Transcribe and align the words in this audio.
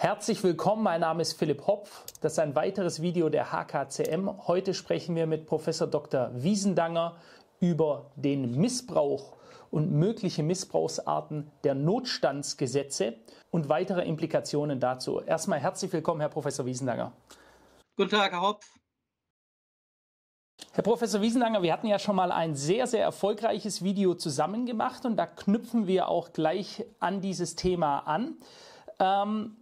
Herzlich 0.00 0.44
willkommen, 0.44 0.84
mein 0.84 1.00
Name 1.00 1.22
ist 1.22 1.32
Philipp 1.32 1.66
Hopf. 1.66 2.04
Das 2.20 2.34
ist 2.34 2.38
ein 2.38 2.54
weiteres 2.54 3.02
Video 3.02 3.28
der 3.30 3.50
HKCM. 3.50 4.46
Heute 4.46 4.72
sprechen 4.72 5.16
wir 5.16 5.26
mit 5.26 5.44
Professor 5.44 5.88
Dr. 5.88 6.30
Wiesendanger 6.34 7.16
über 7.58 8.12
den 8.14 8.60
Missbrauch 8.60 9.36
und 9.72 9.90
mögliche 9.90 10.44
Missbrauchsarten 10.44 11.50
der 11.64 11.74
Notstandsgesetze 11.74 13.16
und 13.50 13.68
weitere 13.68 14.06
Implikationen 14.06 14.78
dazu. 14.78 15.18
Erstmal 15.18 15.58
herzlich 15.58 15.92
willkommen, 15.92 16.20
Herr 16.20 16.28
Professor 16.28 16.64
Wiesendanger. 16.64 17.12
Guten 17.96 18.10
Tag, 18.10 18.30
Herr 18.30 18.42
Hopf. 18.42 18.64
Herr 20.74 20.84
Professor 20.84 21.20
Wiesendanger, 21.20 21.60
wir 21.62 21.72
hatten 21.72 21.88
ja 21.88 21.98
schon 21.98 22.14
mal 22.14 22.30
ein 22.30 22.54
sehr, 22.54 22.86
sehr 22.86 23.02
erfolgreiches 23.02 23.82
Video 23.82 24.14
zusammen 24.14 24.64
gemacht 24.64 25.04
und 25.04 25.16
da 25.16 25.26
knüpfen 25.26 25.88
wir 25.88 26.06
auch 26.06 26.32
gleich 26.32 26.86
an 27.00 27.20
dieses 27.20 27.56
Thema 27.56 27.98
an. 28.06 28.36
Ähm, 29.00 29.56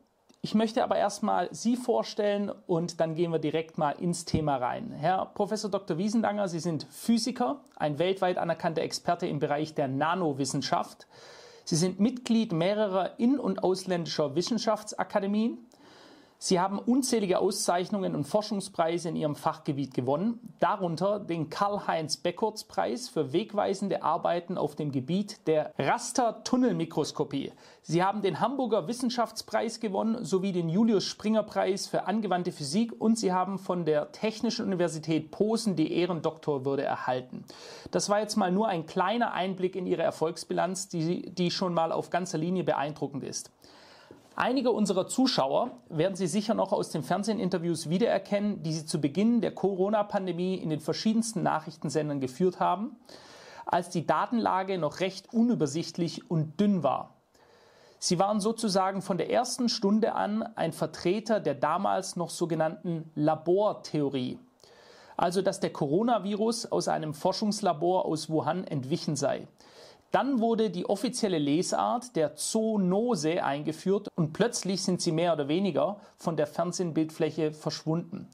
ich 0.46 0.54
möchte 0.54 0.84
aber 0.84 0.94
erstmal 0.94 1.48
Sie 1.50 1.74
vorstellen 1.74 2.52
und 2.68 3.00
dann 3.00 3.16
gehen 3.16 3.32
wir 3.32 3.40
direkt 3.40 3.78
mal 3.78 3.90
ins 3.90 4.26
Thema 4.26 4.58
rein. 4.58 4.92
Herr 4.92 5.26
Professor 5.34 5.68
Dr. 5.68 5.98
Wiesendanger, 5.98 6.46
Sie 6.46 6.60
sind 6.60 6.86
Physiker, 6.88 7.62
ein 7.74 7.98
weltweit 7.98 8.38
anerkannter 8.38 8.82
Experte 8.82 9.26
im 9.26 9.40
Bereich 9.40 9.74
der 9.74 9.88
Nanowissenschaft. 9.88 11.08
Sie 11.64 11.74
sind 11.74 11.98
Mitglied 11.98 12.52
mehrerer 12.52 13.18
in- 13.18 13.40
und 13.40 13.64
ausländischer 13.64 14.36
Wissenschaftsakademien. 14.36 15.65
Sie 16.38 16.60
haben 16.60 16.78
unzählige 16.78 17.38
Auszeichnungen 17.38 18.14
und 18.14 18.24
Forschungspreise 18.24 19.08
in 19.08 19.16
Ihrem 19.16 19.36
Fachgebiet 19.36 19.94
gewonnen, 19.94 20.38
darunter 20.60 21.18
den 21.18 21.48
Karl-Heinz-Beckurts-Preis 21.48 23.08
für 23.08 23.32
wegweisende 23.32 24.02
Arbeiten 24.02 24.58
auf 24.58 24.76
dem 24.76 24.92
Gebiet 24.92 25.46
der 25.46 25.72
Raster-Tunnelmikroskopie. 25.78 27.52
Sie 27.80 28.04
haben 28.04 28.20
den 28.20 28.40
Hamburger 28.40 28.86
Wissenschaftspreis 28.86 29.80
gewonnen 29.80 30.24
sowie 30.24 30.52
den 30.52 30.68
Julius-Springer-Preis 30.68 31.86
für 31.86 32.06
angewandte 32.06 32.52
Physik 32.52 32.92
und 32.98 33.18
Sie 33.18 33.32
haben 33.32 33.58
von 33.58 33.86
der 33.86 34.12
Technischen 34.12 34.66
Universität 34.66 35.30
Posen 35.30 35.74
die 35.74 35.92
Ehrendoktorwürde 35.92 36.82
erhalten. 36.82 37.44
Das 37.90 38.10
war 38.10 38.20
jetzt 38.20 38.36
mal 38.36 38.52
nur 38.52 38.68
ein 38.68 38.84
kleiner 38.84 39.32
Einblick 39.32 39.74
in 39.74 39.86
Ihre 39.86 40.02
Erfolgsbilanz, 40.02 40.88
die, 40.88 41.30
die 41.30 41.50
schon 41.50 41.72
mal 41.72 41.92
auf 41.92 42.10
ganzer 42.10 42.36
Linie 42.36 42.64
beeindruckend 42.64 43.24
ist. 43.24 43.50
Einige 44.38 44.70
unserer 44.70 45.06
Zuschauer 45.06 45.70
werden 45.88 46.14
Sie 46.14 46.26
sicher 46.26 46.52
noch 46.52 46.70
aus 46.70 46.90
den 46.90 47.02
Fernsehinterviews 47.02 47.88
wiedererkennen, 47.88 48.62
die 48.62 48.74
Sie 48.74 48.84
zu 48.84 49.00
Beginn 49.00 49.40
der 49.40 49.54
Corona-Pandemie 49.54 50.56
in 50.56 50.68
den 50.68 50.80
verschiedensten 50.80 51.42
Nachrichtensendern 51.42 52.20
geführt 52.20 52.60
haben, 52.60 52.96
als 53.64 53.88
die 53.88 54.06
Datenlage 54.06 54.76
noch 54.76 55.00
recht 55.00 55.32
unübersichtlich 55.32 56.30
und 56.30 56.60
dünn 56.60 56.82
war. 56.82 57.14
Sie 57.98 58.18
waren 58.18 58.40
sozusagen 58.40 59.00
von 59.00 59.16
der 59.16 59.30
ersten 59.30 59.70
Stunde 59.70 60.14
an 60.14 60.42
ein 60.42 60.74
Vertreter 60.74 61.40
der 61.40 61.54
damals 61.54 62.16
noch 62.16 62.28
sogenannten 62.28 63.10
Labortheorie, 63.14 64.38
also 65.16 65.40
dass 65.40 65.60
der 65.60 65.72
Coronavirus 65.72 66.72
aus 66.72 66.88
einem 66.88 67.14
Forschungslabor 67.14 68.04
aus 68.04 68.28
Wuhan 68.28 68.64
entwichen 68.64 69.16
sei. 69.16 69.48
Dann 70.10 70.40
wurde 70.40 70.70
die 70.70 70.88
offizielle 70.88 71.38
Lesart 71.38 72.16
der 72.16 72.36
Zoonose 72.36 73.44
eingeführt 73.44 74.08
und 74.14 74.32
plötzlich 74.32 74.82
sind 74.82 75.00
sie 75.00 75.12
mehr 75.12 75.32
oder 75.32 75.48
weniger 75.48 75.98
von 76.16 76.36
der 76.36 76.46
Fernsehbildfläche 76.46 77.52
verschwunden. 77.52 78.28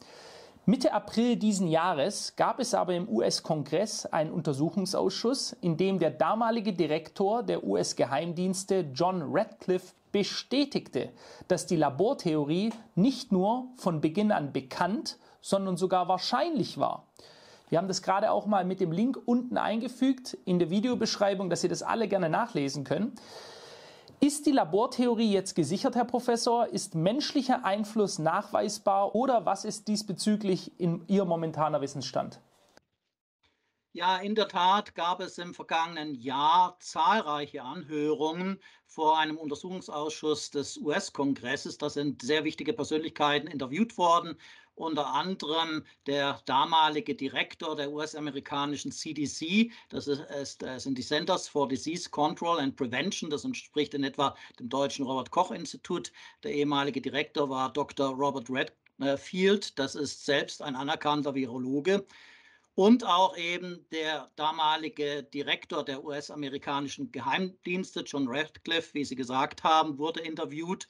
Mitte 0.65 0.93
April 0.93 1.35
diesen 1.35 1.67
Jahres 1.67 2.37
gab 2.37 2.61
es 2.61 2.73
aber 2.73 2.95
im 2.95 3.09
US-Kongress 3.09 4.07
einen 4.07 4.31
Untersuchungsausschuss, 4.31 5.57
in 5.61 5.77
dem 5.77 5.99
der 5.99 6.13
damalige 6.13 6.73
Direktor 6.73 7.43
der 7.43 7.65
US-Geheimdienste 7.65 8.87
John 8.95 9.23
Radcliffe 9.27 9.93
bestätigte, 10.13 11.11
dass 11.49 11.67
die 11.67 11.75
Labortheorie 11.75 12.73
nicht 12.95 13.33
nur 13.33 13.67
von 13.75 14.01
Beginn 14.01 14.31
an 14.31 14.53
bekannt, 14.53 15.19
sondern 15.41 15.77
sogar 15.77 16.07
wahrscheinlich 16.07 16.79
war. 16.79 17.09
Wir 17.73 17.79
haben 17.79 17.89
das 17.89 18.03
gerade 18.03 18.31
auch 18.33 18.45
mal 18.45 18.67
mit 18.67 18.81
dem 18.81 18.93
Link 18.93 19.19
unten 19.25 19.57
eingefügt 19.57 20.37
in 20.45 20.59
der 20.59 20.69
Videobeschreibung, 20.69 21.49
dass 21.49 21.63
Sie 21.63 21.69
das 21.69 21.83
alle 21.83 22.07
gerne 22.07 22.29
nachlesen 22.29 22.85
können. 22.85 23.15
Ist 24.21 24.45
die 24.45 24.53
Labortheorie 24.53 25.33
jetzt 25.33 25.55
gesichert, 25.55 25.97
Herr 25.97 26.05
Professor? 26.05 26.67
Ist 26.67 26.95
menschlicher 26.95 27.65
Einfluss 27.65 28.19
nachweisbar 28.19 29.15
oder 29.15 29.47
was 29.47 29.65
ist 29.65 29.89
diesbezüglich 29.89 30.79
in 30.79 31.03
Ihr 31.09 31.25
momentaner 31.25 31.81
Wissensstand? 31.81 32.43
Ja, 33.95 34.19
in 34.19 34.35
der 34.35 34.49
Tat 34.49 34.95
gab 34.95 35.21
es 35.21 35.39
im 35.39 35.55
vergangenen 35.55 36.15
Jahr 36.15 36.77
zahlreiche 36.79 37.63
Anhörungen 37.63 38.61
vor 38.87 39.19
einem 39.19 39.39
Untersuchungsausschuss 39.39 40.51
des 40.51 40.77
US-Kongresses. 40.77 41.79
Da 41.79 41.89
sind 41.89 42.21
sehr 42.21 42.45
wichtige 42.45 42.75
Persönlichkeiten 42.75 43.47
interviewt 43.47 43.97
worden 43.97 44.37
unter 44.75 45.07
anderem 45.07 45.85
der 46.07 46.41
damalige 46.47 47.15
Direktor 47.15 47.77
der 47.77 47.93
US-amerikanischen 47.93 48.93
CDC, 48.93 49.71
das 49.91 50.09
ist, 50.09 50.21
ist, 50.31 50.63
äh, 50.63 50.79
sind 50.79 50.99
die 50.99 51.03
Centers 51.03 51.49
for 51.49 51.69
Disease 51.69 52.09
Control 52.11 52.59
and 52.59 52.77
Prevention, 52.77 53.31
das 53.31 53.45
entspricht 53.45 53.95
in 53.95 54.05
etwa 54.05 54.37
dem 54.59 54.69
deutschen 54.69 55.07
Robert 55.07 55.31
Koch 55.31 55.51
Institut. 55.51 56.13
Der 56.43 56.53
ehemalige 56.53 57.01
Direktor 57.01 57.49
war 57.51 57.73
Dr. 57.73 58.15
Robert 58.15 58.49
Redfield, 58.51 59.79
das 59.79 59.95
ist 59.95 60.25
selbst 60.25 60.63
ein 60.63 60.77
anerkannter 60.77 61.35
Virologe. 61.35 62.07
Und 62.75 63.05
auch 63.05 63.37
eben 63.37 63.85
der 63.93 64.31
damalige 64.37 65.25
Direktor 65.25 65.85
der 65.85 66.03
US-amerikanischen 66.03 67.13
Geheimdienste, 67.13 68.01
John 68.01 68.27
Radcliffe, 68.27 68.95
wie 68.95 69.05
Sie 69.05 69.15
gesagt 69.15 69.63
haben, 69.63 69.99
wurde 69.99 70.21
interviewt 70.21 70.89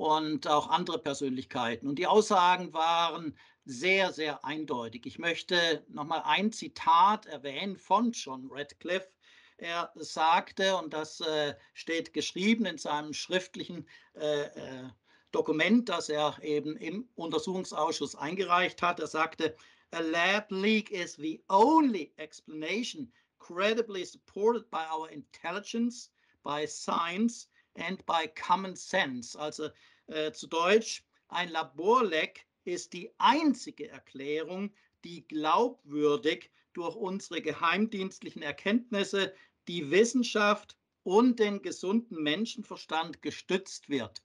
und 0.00 0.48
auch 0.48 0.70
andere 0.70 0.98
Persönlichkeiten. 0.98 1.86
Und 1.86 1.98
die 1.98 2.06
Aussagen 2.06 2.72
waren 2.72 3.36
sehr, 3.66 4.14
sehr 4.14 4.42
eindeutig. 4.46 5.04
Ich 5.04 5.18
möchte 5.18 5.84
nochmal 5.88 6.22
ein 6.24 6.52
Zitat 6.52 7.26
erwähnen 7.26 7.76
von 7.76 8.12
John 8.12 8.48
Radcliffe. 8.50 9.10
Er 9.58 9.92
sagte, 9.96 10.74
und 10.78 10.94
das 10.94 11.20
äh, 11.20 11.54
steht 11.74 12.14
geschrieben 12.14 12.64
in 12.64 12.78
seinem 12.78 13.12
schriftlichen 13.12 13.86
äh, 14.14 14.44
äh, 14.44 14.88
Dokument, 15.32 15.90
das 15.90 16.08
er 16.08 16.38
eben 16.42 16.76
im 16.78 17.06
Untersuchungsausschuss 17.16 18.16
eingereicht 18.16 18.80
hat, 18.80 19.00
er 19.00 19.06
sagte, 19.06 19.54
A 19.90 19.98
lab 19.98 20.50
leak 20.50 20.90
is 20.90 21.16
the 21.16 21.44
only 21.50 22.10
explanation 22.16 23.12
credibly 23.38 24.06
supported 24.06 24.70
by 24.70 24.86
our 24.90 25.10
intelligence, 25.10 26.10
by 26.42 26.66
science 26.66 27.48
and 27.76 28.04
by 28.06 28.26
common 28.28 28.74
sense. 28.74 29.36
Also 29.36 29.68
äh, 30.10 30.32
zu 30.32 30.46
Deutsch, 30.46 31.04
ein 31.28 31.50
Laborleck 31.50 32.46
ist 32.64 32.92
die 32.92 33.10
einzige 33.18 33.88
Erklärung, 33.88 34.72
die 35.04 35.26
glaubwürdig 35.26 36.50
durch 36.72 36.94
unsere 36.96 37.40
geheimdienstlichen 37.40 38.42
Erkenntnisse, 38.42 39.34
die 39.68 39.90
Wissenschaft 39.90 40.76
und 41.02 41.38
den 41.38 41.62
gesunden 41.62 42.22
Menschenverstand 42.22 43.22
gestützt 43.22 43.88
wird. 43.88 44.22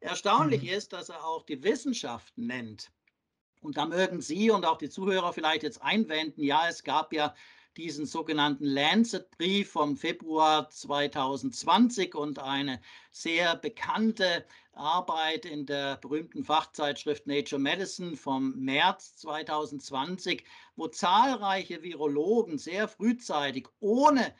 Erstaunlich 0.00 0.62
mhm. 0.62 0.68
ist, 0.68 0.92
dass 0.92 1.08
er 1.08 1.24
auch 1.24 1.42
die 1.44 1.62
Wissenschaft 1.62 2.36
nennt. 2.36 2.90
Und 3.60 3.76
da 3.76 3.86
mögen 3.86 4.20
Sie 4.20 4.50
und 4.50 4.64
auch 4.64 4.78
die 4.78 4.88
Zuhörer 4.88 5.32
vielleicht 5.32 5.64
jetzt 5.64 5.82
einwenden, 5.82 6.42
ja, 6.42 6.68
es 6.68 6.84
gab 6.84 7.12
ja 7.12 7.34
diesen 7.78 8.06
sogenannten 8.06 8.64
Lancet-Brief 8.64 9.70
vom 9.70 9.96
Februar 9.96 10.68
2020 10.68 12.16
und 12.16 12.40
eine 12.40 12.80
sehr 13.12 13.54
bekannte 13.54 14.44
Arbeit 14.72 15.46
in 15.46 15.64
der 15.64 15.96
berühmten 15.96 16.44
Fachzeitschrift 16.44 17.28
Nature 17.28 17.60
Medicine 17.60 18.16
vom 18.16 18.58
März 18.58 19.14
2020, 19.16 20.44
wo 20.74 20.88
zahlreiche 20.88 21.82
Virologen 21.82 22.58
sehr 22.58 22.88
frühzeitig 22.88 23.68
ohne 23.78 24.34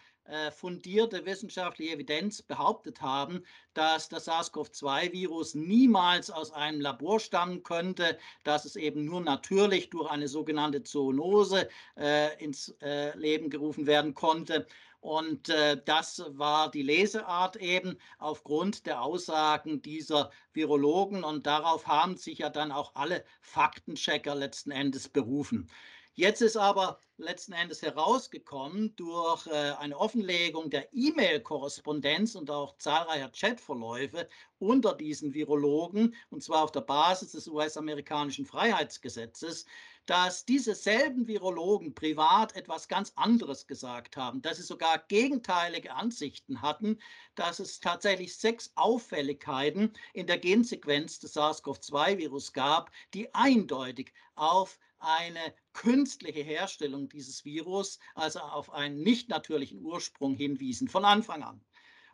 fundierte 0.51 1.25
wissenschaftliche 1.25 1.95
Evidenz 1.95 2.43
behauptet 2.43 3.01
haben, 3.01 3.43
dass 3.75 4.09
das 4.09 4.27
SARS-CoV-2-Virus 4.27 5.55
niemals 5.55 6.31
aus 6.31 6.53
einem 6.53 6.81
Labor 6.81 7.21
stammen 7.21 7.63
könnte, 7.63 8.19
dass 8.45 8.65
es 8.65 8.77
eben 8.77 9.05
nur 9.05 9.21
natürlich 9.21 9.91
durch 9.91 10.11
eine 10.11 10.29
sogenannte 10.29 10.83
Zoonose 10.83 11.69
äh, 11.97 12.43
ins 12.43 12.75
äh, 12.83 13.17
Leben 13.17 13.51
gerufen 13.51 13.87
werden 13.87 14.15
konnte. 14.15 14.67
Und 15.01 15.49
äh, 15.49 15.81
das 15.85 16.25
war 16.29 16.71
die 16.71 16.83
Leseart 16.83 17.57
eben 17.57 17.97
aufgrund 18.19 18.87
der 18.87 19.01
Aussagen 19.03 19.81
dieser 19.81 20.33
Virologen. 20.53 21.23
Und 21.23 21.47
darauf 21.47 21.87
haben 21.87 22.17
sich 22.17 22.39
ja 22.39 22.51
dann 22.51 22.73
auch 22.73 22.95
alle 22.97 23.25
Faktenchecker 23.41 24.35
letzten 24.35 24.73
Endes 24.73 25.09
berufen. 25.09 25.71
Jetzt 26.19 26.43
ist 26.43 26.57
aber 26.57 26.99
letzten 27.17 27.53
Endes 27.53 27.81
herausgekommen 27.81 28.93
durch 28.97 29.47
äh, 29.47 29.53
eine 29.79 29.97
Offenlegung 29.97 30.69
der 30.69 30.93
E-Mail-Korrespondenz 30.93 32.35
und 32.35 32.51
auch 32.51 32.77
zahlreicher 32.79 33.31
Chatverläufe 33.31 34.29
unter 34.59 34.95
diesen 34.95 35.33
Virologen, 35.33 36.17
und 36.31 36.43
zwar 36.43 36.65
auf 36.65 36.73
der 36.73 36.81
Basis 36.81 37.31
des 37.31 37.47
US-amerikanischen 37.47 38.47
Freiheitsgesetzes, 38.47 39.65
dass 40.07 40.45
diese 40.45 40.75
selben 40.75 41.29
Virologen 41.29 41.95
privat 41.95 42.57
etwas 42.57 42.89
ganz 42.89 43.13
anderes 43.15 43.69
gesagt 43.69 44.17
haben, 44.17 44.43
dass 44.43 44.57
sie 44.57 44.65
sogar 44.65 44.99
gegenteilige 45.07 45.95
Ansichten 45.95 46.63
hatten, 46.63 46.99
dass 47.37 47.61
es 47.61 47.79
tatsächlich 47.79 48.37
sechs 48.37 48.73
Auffälligkeiten 48.75 49.93
in 50.15 50.27
der 50.27 50.39
Gensequenz 50.39 51.21
des 51.21 51.35
SARS-CoV-2-Virus 51.35 52.53
gab, 52.55 52.91
die 53.15 53.33
eindeutig 53.37 54.13
auf 54.35 54.81
eine 55.01 55.55
künstliche 55.79 56.43
Herstellung 56.43 57.09
dieses 57.09 57.45
Virus, 57.45 58.01
also 58.17 58.41
auf 58.41 58.73
einen 58.73 59.01
nicht 59.01 59.29
natürlichen 59.29 59.81
Ursprung 59.81 60.35
hinwiesen, 60.35 60.89
von 60.89 61.05
Anfang 61.05 61.45
an. 61.45 61.61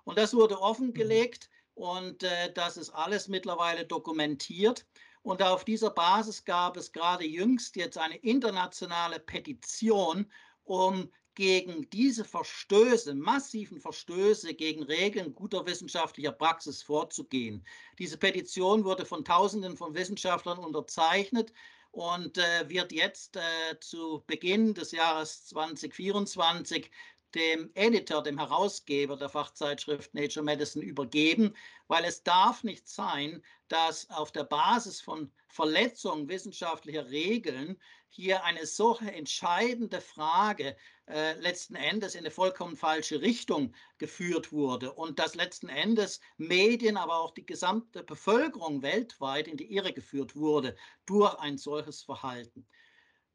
Und 0.05 0.19
das 0.19 0.35
wurde 0.35 0.61
offengelegt 0.61 1.49
und 1.73 2.23
äh, 2.23 2.53
das 2.53 2.77
ist 2.77 2.91
alles 2.91 3.27
mittlerweile 3.27 3.87
dokumentiert. 3.87 4.87
Und 5.23 5.43
auf 5.43 5.65
dieser 5.65 5.89
Basis 5.89 6.45
gab 6.45 6.77
es 6.77 6.93
gerade 6.93 7.25
jüngst 7.25 7.77
jetzt 7.77 7.97
eine 7.97 8.17
internationale 8.17 9.19
Petition, 9.19 10.31
um 10.65 11.11
gegen 11.35 11.89
diese 11.89 12.25
Verstöße, 12.25 13.15
massiven 13.15 13.81
Verstöße 13.81 14.53
gegen 14.53 14.83
Regeln 14.83 15.35
guter 15.35 15.65
wissenschaftlicher 15.65 16.33
Praxis 16.33 16.83
vorzugehen. 16.83 17.67
Diese 17.99 18.19
Petition 18.19 18.85
wurde 18.85 19.07
von 19.07 19.25
Tausenden 19.25 19.79
von 19.79 19.95
Wissenschaftlern 19.95 20.59
unterzeichnet 20.59 21.51
und 21.95 22.39
äh, 22.39 22.69
wird 22.69 22.93
jetzt 22.93 23.37
äh, 23.37 23.79
zu 23.81 24.25
Beginn 24.27 24.75
des 24.75 24.91
Jahres 24.91 25.47
2024 25.47 26.91
dem 27.35 27.71
Editor, 27.75 28.23
dem 28.23 28.39
Herausgeber 28.39 29.17
der 29.17 29.29
Fachzeitschrift 29.29 30.13
Nature 30.15 30.45
Medicine 30.45 30.85
übergeben, 30.85 31.55
weil 31.89 32.05
es 32.05 32.23
darf 32.23 32.65
nicht 32.65 32.89
sein, 32.89 33.43
dass 33.69 34.11
auf 34.11 34.33
der 34.33 34.45
Basis 34.45 35.01
von 35.01 35.33
Verletzung 35.49 36.29
wissenschaftlicher 36.29 37.11
Regeln 37.11 37.81
hier 38.09 38.45
eine 38.45 38.67
solche 38.67 39.13
entscheidende 39.13 40.01
Frage 40.01 40.77
äh, 41.07 41.39
letzten 41.41 41.75
Endes 41.75 42.15
in 42.15 42.21
eine 42.21 42.31
vollkommen 42.31 42.77
falsche 42.77 43.21
Richtung 43.21 43.75
geführt 43.99 44.53
wurde 44.53 44.93
und 44.93 45.19
dass 45.19 45.35
letzten 45.35 45.69
Endes 45.69 46.21
Medien, 46.39 46.97
aber 46.97 47.19
auch 47.19 47.33
die 47.33 47.45
gesamte 47.45 48.03
Bevölkerung 48.03 48.83
weltweit 48.83 49.47
in 49.47 49.57
die 49.57 49.71
Irre 49.73 49.93
geführt 49.93 50.35
wurde 50.35 50.77
durch 51.05 51.35
ein 51.41 51.59
solches 51.59 52.03
Verhalten. 52.03 52.67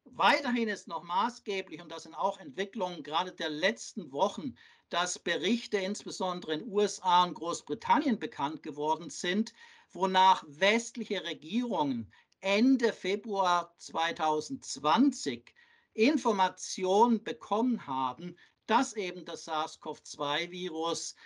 Weiterhin 0.04 0.68
ist 0.68 0.88
noch 0.88 1.04
maßgeblich, 1.04 1.80
und 1.80 1.92
das 1.92 2.02
sind 2.02 2.14
auch 2.14 2.38
Entwicklungen 2.38 3.04
gerade 3.04 3.32
der 3.32 3.50
letzten 3.50 4.10
Wochen, 4.10 4.56
dass 4.88 5.20
Berichte 5.20 5.76
insbesondere 5.78 6.54
in 6.54 6.68
USA 6.68 7.22
und 7.22 7.34
Großbritannien 7.34 8.18
bekannt 8.18 8.64
geworden 8.64 9.10
sind, 9.10 9.52
wonach 9.92 10.44
westliche 10.48 11.22
Regierungen 11.22 12.12
Ende 12.40 12.92
Februar 12.92 13.72
2020 13.78 15.54
Informationen 15.94 17.22
bekommen 17.22 17.86
haben, 17.86 18.36
dass 18.66 18.94
eben 18.94 19.24
das 19.24 19.44
SARS-CoV-2-Virus 19.44 21.16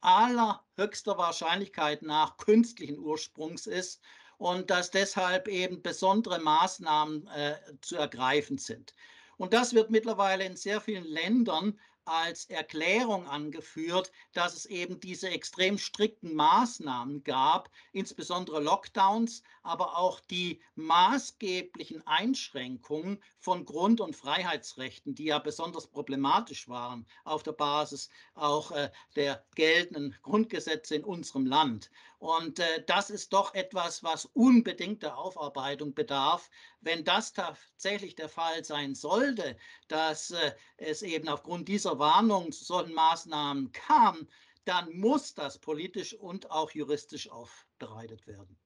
allerhöchster 0.00 1.18
Wahrscheinlichkeit 1.18 2.02
nach 2.02 2.36
künstlichen 2.36 2.98
Ursprungs 2.98 3.66
ist 3.66 4.02
und 4.36 4.70
dass 4.70 4.90
deshalb 4.90 5.48
eben 5.48 5.82
besondere 5.82 6.38
Maßnahmen 6.38 7.26
äh, 7.28 7.56
zu 7.80 7.96
ergreifen 7.96 8.58
sind. 8.58 8.94
Und 9.36 9.52
das 9.52 9.74
wird 9.74 9.90
mittlerweile 9.90 10.44
in 10.44 10.56
sehr 10.56 10.80
vielen 10.80 11.04
Ländern 11.04 11.78
als 12.08 12.46
Erklärung 12.46 13.26
angeführt, 13.28 14.10
dass 14.32 14.56
es 14.56 14.66
eben 14.66 14.98
diese 15.00 15.28
extrem 15.28 15.78
strikten 15.78 16.34
Maßnahmen 16.34 17.22
gab, 17.22 17.70
insbesondere 17.92 18.60
Lockdowns, 18.60 19.42
aber 19.62 19.98
auch 19.98 20.20
die 20.20 20.60
maßgeblichen 20.74 22.06
Einschränkungen 22.06 23.22
von 23.38 23.64
Grund- 23.64 24.00
und 24.00 24.16
Freiheitsrechten, 24.16 25.14
die 25.14 25.26
ja 25.26 25.38
besonders 25.38 25.86
problematisch 25.86 26.68
waren 26.68 27.06
auf 27.24 27.42
der 27.42 27.52
Basis 27.52 28.08
auch 28.34 28.70
äh, 28.72 28.90
der 29.14 29.44
geltenden 29.54 30.16
Grundgesetze 30.22 30.96
in 30.96 31.04
unserem 31.04 31.46
Land. 31.46 31.90
Und 32.18 32.58
äh, 32.58 32.84
das 32.86 33.10
ist 33.10 33.32
doch 33.32 33.54
etwas, 33.54 34.02
was 34.02 34.24
unbedingt 34.26 35.02
der 35.02 35.16
Aufarbeitung 35.16 35.94
bedarf. 35.94 36.50
Wenn 36.80 37.04
das 37.04 37.32
tatsächlich 37.32 38.16
der 38.16 38.28
Fall 38.28 38.64
sein 38.64 38.94
sollte, 38.94 39.56
dass 39.86 40.32
äh, 40.32 40.52
es 40.78 41.02
eben 41.02 41.28
aufgrund 41.28 41.68
dieser 41.68 41.98
Warnung 41.98 42.50
zu 42.50 42.64
solchen 42.64 42.94
Maßnahmen 42.94 43.70
kam, 43.70 44.26
dann 44.64 44.92
muss 44.92 45.34
das 45.34 45.58
politisch 45.58 46.14
und 46.14 46.50
auch 46.50 46.72
juristisch 46.72 47.30
aufbereitet 47.30 48.26
werden. 48.26 48.58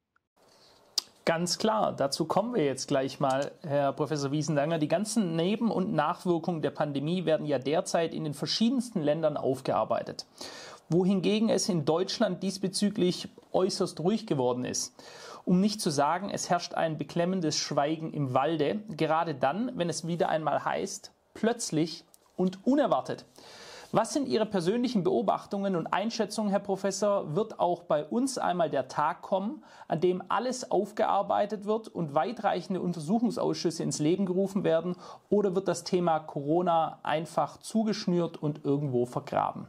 Ganz 1.24 1.58
klar, 1.58 1.94
dazu 1.94 2.24
kommen 2.24 2.54
wir 2.56 2.64
jetzt 2.64 2.88
gleich 2.88 3.20
mal, 3.20 3.52
Herr 3.62 3.92
Professor 3.92 4.32
Wiesendanger. 4.32 4.78
Die 4.78 4.88
ganzen 4.88 5.36
Neben- 5.36 5.70
und 5.70 5.92
Nachwirkungen 5.92 6.62
der 6.62 6.72
Pandemie 6.72 7.24
werden 7.24 7.46
ja 7.46 7.60
derzeit 7.60 8.12
in 8.12 8.24
den 8.24 8.34
verschiedensten 8.34 9.00
Ländern 9.02 9.36
aufgearbeitet 9.36 10.26
wohingegen 10.92 11.48
es 11.48 11.68
in 11.68 11.84
Deutschland 11.84 12.42
diesbezüglich 12.42 13.28
äußerst 13.52 13.98
ruhig 14.00 14.26
geworden 14.26 14.64
ist. 14.64 14.94
Um 15.44 15.60
nicht 15.60 15.80
zu 15.80 15.90
sagen, 15.90 16.30
es 16.30 16.50
herrscht 16.50 16.74
ein 16.74 16.98
beklemmendes 16.98 17.56
Schweigen 17.56 18.12
im 18.12 18.32
Walde, 18.32 18.80
gerade 18.90 19.34
dann, 19.34 19.72
wenn 19.74 19.88
es 19.88 20.06
wieder 20.06 20.28
einmal 20.28 20.64
heißt, 20.64 21.12
plötzlich 21.34 22.04
und 22.36 22.64
unerwartet. 22.64 23.24
Was 23.94 24.14
sind 24.14 24.26
Ihre 24.26 24.46
persönlichen 24.46 25.04
Beobachtungen 25.04 25.76
und 25.76 25.86
Einschätzungen, 25.88 26.50
Herr 26.50 26.60
Professor? 26.60 27.34
Wird 27.34 27.60
auch 27.60 27.82
bei 27.82 28.06
uns 28.06 28.38
einmal 28.38 28.70
der 28.70 28.88
Tag 28.88 29.20
kommen, 29.20 29.62
an 29.86 30.00
dem 30.00 30.22
alles 30.30 30.70
aufgearbeitet 30.70 31.66
wird 31.66 31.88
und 31.88 32.14
weitreichende 32.14 32.80
Untersuchungsausschüsse 32.80 33.82
ins 33.82 33.98
Leben 33.98 34.24
gerufen 34.24 34.64
werden? 34.64 34.96
Oder 35.28 35.54
wird 35.54 35.68
das 35.68 35.84
Thema 35.84 36.20
Corona 36.20 37.00
einfach 37.02 37.58
zugeschnürt 37.58 38.42
und 38.42 38.64
irgendwo 38.64 39.04
vergraben? 39.04 39.66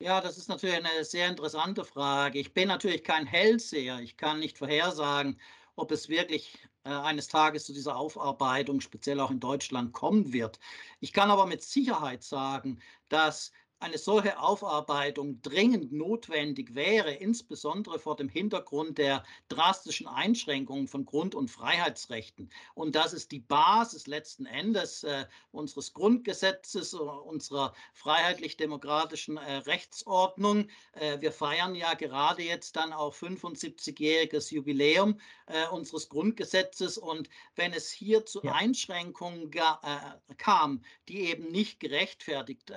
Ja, 0.00 0.20
das 0.20 0.38
ist 0.38 0.48
natürlich 0.48 0.76
eine 0.76 1.04
sehr 1.04 1.28
interessante 1.28 1.84
Frage. 1.84 2.38
Ich 2.38 2.52
bin 2.52 2.68
natürlich 2.68 3.04
kein 3.04 3.26
Hellseher. 3.26 4.00
Ich 4.00 4.16
kann 4.16 4.40
nicht 4.40 4.58
vorhersagen, 4.58 5.40
ob 5.76 5.92
es 5.92 6.08
wirklich 6.08 6.58
äh, 6.84 6.90
eines 6.90 7.28
Tages 7.28 7.64
zu 7.64 7.72
dieser 7.72 7.96
Aufarbeitung, 7.96 8.80
speziell 8.80 9.20
auch 9.20 9.30
in 9.30 9.40
Deutschland, 9.40 9.92
kommen 9.92 10.32
wird. 10.32 10.58
Ich 11.00 11.12
kann 11.12 11.30
aber 11.30 11.46
mit 11.46 11.62
Sicherheit 11.62 12.22
sagen, 12.22 12.80
dass 13.08 13.52
eine 13.84 13.98
solche 13.98 14.38
Aufarbeitung 14.38 15.42
dringend 15.42 15.92
notwendig 15.92 16.74
wäre, 16.74 17.12
insbesondere 17.12 17.98
vor 17.98 18.16
dem 18.16 18.30
Hintergrund 18.30 18.96
der 18.96 19.24
drastischen 19.48 20.06
Einschränkungen 20.06 20.88
von 20.88 21.04
Grund- 21.04 21.34
und 21.34 21.48
Freiheitsrechten. 21.48 22.48
Und 22.74 22.94
das 22.96 23.12
ist 23.12 23.30
die 23.30 23.40
Basis 23.40 24.06
letzten 24.06 24.46
Endes 24.46 25.04
äh, 25.04 25.26
unseres 25.52 25.92
Grundgesetzes, 25.92 26.94
äh, 26.94 26.96
unserer 26.96 27.74
freiheitlich-demokratischen 27.92 29.36
äh, 29.36 29.56
Rechtsordnung. 29.56 30.68
Äh, 30.92 31.20
wir 31.20 31.30
feiern 31.30 31.74
ja 31.74 31.92
gerade 31.92 32.42
jetzt 32.42 32.76
dann 32.76 32.94
auch 32.94 33.14
75-jähriges 33.14 34.50
Jubiläum 34.52 35.20
äh, 35.46 35.68
unseres 35.68 36.08
Grundgesetzes. 36.08 36.96
Und 36.96 37.28
wenn 37.54 37.74
es 37.74 37.90
hier 37.90 38.24
zu 38.24 38.42
ja. 38.42 38.52
Einschränkungen 38.52 39.52
äh, 39.52 40.34
kam, 40.38 40.82
die 41.08 41.28
eben 41.28 41.52
nicht 41.52 41.80
gerechtfertigt 41.80 42.72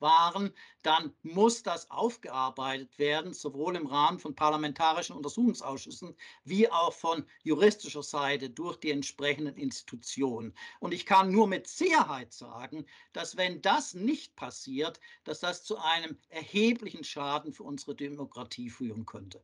waren, 0.00 0.39
Jahren, 0.40 0.54
dann 0.82 1.12
muss 1.22 1.62
das 1.62 1.90
aufgearbeitet 1.90 2.98
werden, 2.98 3.34
sowohl 3.34 3.76
im 3.76 3.86
Rahmen 3.86 4.18
von 4.18 4.34
parlamentarischen 4.34 5.14
Untersuchungsausschüssen 5.14 6.16
wie 6.44 6.70
auch 6.70 6.94
von 6.94 7.26
juristischer 7.42 8.02
Seite 8.02 8.48
durch 8.48 8.78
die 8.78 8.90
entsprechenden 8.90 9.56
Institutionen. 9.56 10.54
Und 10.80 10.92
ich 10.92 11.04
kann 11.04 11.30
nur 11.30 11.46
mit 11.46 11.66
Sicherheit 11.66 12.32
sagen, 12.32 12.86
dass 13.12 13.36
wenn 13.36 13.60
das 13.60 13.94
nicht 13.94 14.36
passiert, 14.36 15.00
dass 15.24 15.40
das 15.40 15.64
zu 15.64 15.76
einem 15.78 16.16
erheblichen 16.30 17.04
Schaden 17.04 17.52
für 17.52 17.64
unsere 17.64 17.94
Demokratie 17.94 18.70
führen 18.70 19.04
könnte. 19.04 19.42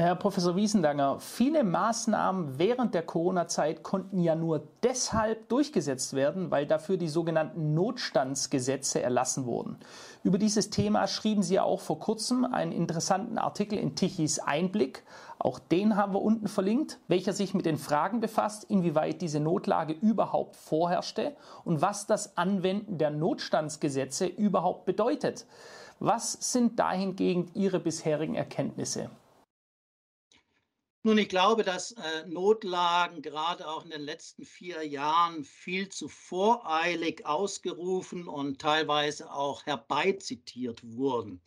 Herr 0.00 0.14
Professor 0.14 0.56
Wiesendanger, 0.56 1.20
viele 1.20 1.62
Maßnahmen 1.62 2.58
während 2.58 2.94
der 2.94 3.02
Corona-Zeit 3.02 3.82
konnten 3.82 4.18
ja 4.18 4.34
nur 4.34 4.66
deshalb 4.82 5.50
durchgesetzt 5.50 6.14
werden, 6.14 6.50
weil 6.50 6.66
dafür 6.66 6.96
die 6.96 7.08
sogenannten 7.08 7.74
Notstandsgesetze 7.74 9.02
erlassen 9.02 9.44
wurden. 9.44 9.76
Über 10.24 10.38
dieses 10.38 10.70
Thema 10.70 11.06
schrieben 11.06 11.42
Sie 11.42 11.56
ja 11.56 11.64
auch 11.64 11.80
vor 11.80 11.98
kurzem 11.98 12.46
einen 12.46 12.72
interessanten 12.72 13.36
Artikel 13.36 13.78
in 13.78 13.94
Tichys 13.94 14.38
Einblick. 14.38 15.02
Auch 15.38 15.58
den 15.58 15.96
haben 15.96 16.14
wir 16.14 16.22
unten 16.22 16.48
verlinkt, 16.48 16.98
welcher 17.06 17.34
sich 17.34 17.52
mit 17.52 17.66
den 17.66 17.76
Fragen 17.76 18.20
befasst, 18.20 18.64
inwieweit 18.64 19.20
diese 19.20 19.38
Notlage 19.38 19.92
überhaupt 19.92 20.56
vorherrschte 20.56 21.36
und 21.64 21.82
was 21.82 22.06
das 22.06 22.38
Anwenden 22.38 22.96
der 22.96 23.10
Notstandsgesetze 23.10 24.24
überhaupt 24.24 24.86
bedeutet. 24.86 25.44
Was 25.98 26.38
sind 26.40 26.78
dahingegen 26.78 27.50
Ihre 27.52 27.80
bisherigen 27.80 28.34
Erkenntnisse? 28.34 29.10
Nun, 31.02 31.16
ich 31.16 31.30
glaube, 31.30 31.62
dass 31.62 31.92
äh, 31.92 32.26
Notlagen 32.26 33.22
gerade 33.22 33.66
auch 33.66 33.84
in 33.84 33.90
den 33.90 34.02
letzten 34.02 34.44
vier 34.44 34.86
Jahren 34.86 35.44
viel 35.44 35.88
zu 35.88 36.08
voreilig 36.08 37.24
ausgerufen 37.24 38.28
und 38.28 38.60
teilweise 38.60 39.32
auch 39.32 39.64
herbeizitiert 39.64 40.80
wurden. 40.84 41.40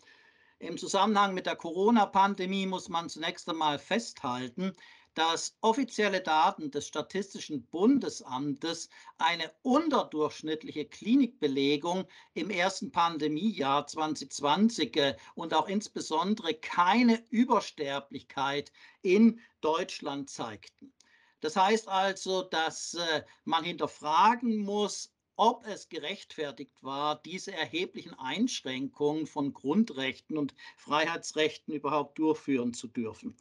Im 0.58 0.78
Zusammenhang 0.78 1.36
mit 1.36 1.46
der 1.46 1.56
Corona-Pandemie 1.56 2.66
muss 2.66 2.90
man 2.90 3.10
zunächst 3.10 3.48
einmal 3.48 3.78
festhalten, 3.78 4.76
dass 5.14 5.56
offizielle 5.62 6.22
Daten 6.22 6.72
des 6.72 6.88
Statistischen 6.88 7.66
Bundesamtes 7.68 8.90
eine 9.18 9.52
unterdurchschnittliche 9.62 10.86
Klinikbelegung 10.86 12.06
im 12.34 12.50
ersten 12.50 12.92
Pandemiejahr 12.92 13.86
2020 13.88 14.96
äh, 14.98 15.16
und 15.36 15.54
auch 15.54 15.68
insbesondere 15.68 16.54
keine 16.56 17.24
Übersterblichkeit 17.30 18.72
in 19.02 19.40
Deutschland 19.62 20.30
zeigten. 20.30 20.94
Das 21.42 21.56
heißt 21.56 21.88
also, 21.88 22.44
dass 22.44 22.94
äh, 22.94 23.24
man 23.44 23.64
hinterfragen 23.64 24.58
muss, 24.58 25.14
ob 25.36 25.66
es 25.66 25.90
gerechtfertigt 25.90 26.82
war, 26.82 27.22
diese 27.22 27.52
erheblichen 27.52 28.14
Einschränkungen 28.14 29.26
von 29.26 29.54
Grundrechten 29.54 30.38
und 30.38 30.54
Freiheitsrechten 30.78 31.74
überhaupt 31.74 32.20
durchführen 32.20 32.74
zu 32.74 32.88
dürfen. 32.88 33.36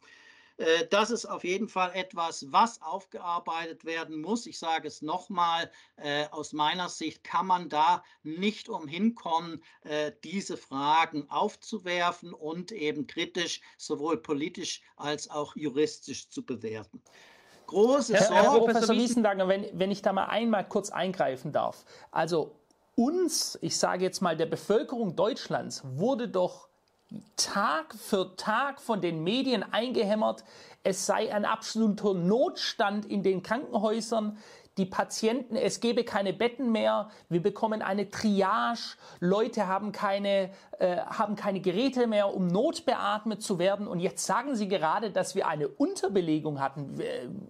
Äh, 0.57 0.87
das 0.89 1.09
ist 1.11 1.25
auf 1.25 1.43
jeden 1.43 1.67
Fall 1.67 1.91
etwas, 1.93 2.45
was 2.51 2.81
aufgearbeitet 2.81 3.85
werden 3.85 4.21
muss. 4.21 4.45
Ich 4.45 4.59
sage 4.59 4.87
es 4.87 5.01
nochmal, 5.01 5.71
äh, 5.97 6.25
aus 6.29 6.53
meiner 6.53 6.89
Sicht 6.89 7.23
kann 7.23 7.47
man 7.47 7.69
da 7.69 8.03
nicht 8.23 8.69
umhin 8.69 9.15
kommen, 9.15 9.63
äh, 9.81 10.11
diese 10.23 10.57
Fragen 10.57 11.29
aufzuwerfen 11.29 12.33
und 12.33 12.71
eben 12.71 13.07
kritisch 13.07 13.61
sowohl 13.77 14.17
politisch 14.17 14.81
als 14.95 15.29
auch 15.29 15.55
juristisch 15.55 16.29
zu 16.29 16.45
bewerten. 16.45 17.01
Große 17.65 18.13
Herr, 18.13 18.29
Herr 18.29 18.59
Professor 18.59 18.95
Wiesendanger, 18.95 19.47
wenn, 19.47 19.67
wenn 19.73 19.89
ich 19.89 20.01
da 20.01 20.13
mal 20.13 20.25
einmal 20.25 20.67
kurz 20.67 20.89
eingreifen 20.89 21.51
darf. 21.51 21.85
Also 22.11 22.55
uns, 22.95 23.57
ich 23.61 23.77
sage 23.77 24.03
jetzt 24.03 24.21
mal 24.21 24.37
der 24.37 24.45
Bevölkerung 24.45 25.15
Deutschlands, 25.15 25.81
wurde 25.83 26.27
doch 26.27 26.69
Tag 27.35 27.93
für 27.95 28.35
Tag 28.35 28.81
von 28.81 29.01
den 29.01 29.23
Medien 29.23 29.63
eingehämmert, 29.71 30.43
es 30.83 31.05
sei 31.05 31.33
ein 31.33 31.45
absoluter 31.45 32.13
Notstand 32.13 33.05
in 33.05 33.23
den 33.23 33.43
Krankenhäusern, 33.43 34.37
die 34.77 34.85
Patienten, 34.85 35.55
es 35.55 35.81
gebe 35.81 36.03
keine 36.03 36.33
Betten 36.33 36.71
mehr, 36.71 37.09
wir 37.29 37.43
bekommen 37.43 37.81
eine 37.83 38.09
Triage, 38.09 38.97
Leute 39.19 39.67
haben 39.67 39.91
keine, 39.91 40.49
äh, 40.79 40.97
haben 40.97 41.35
keine 41.35 41.59
Geräte 41.59 42.07
mehr, 42.07 42.33
um 42.33 42.47
notbeatmet 42.47 43.43
zu 43.43 43.59
werden. 43.59 43.87
Und 43.87 43.99
jetzt 43.99 44.25
sagen 44.25 44.55
Sie 44.55 44.67
gerade, 44.67 45.11
dass 45.11 45.35
wir 45.35 45.47
eine 45.47 45.67
Unterbelegung 45.67 46.59
hatten. 46.59 46.99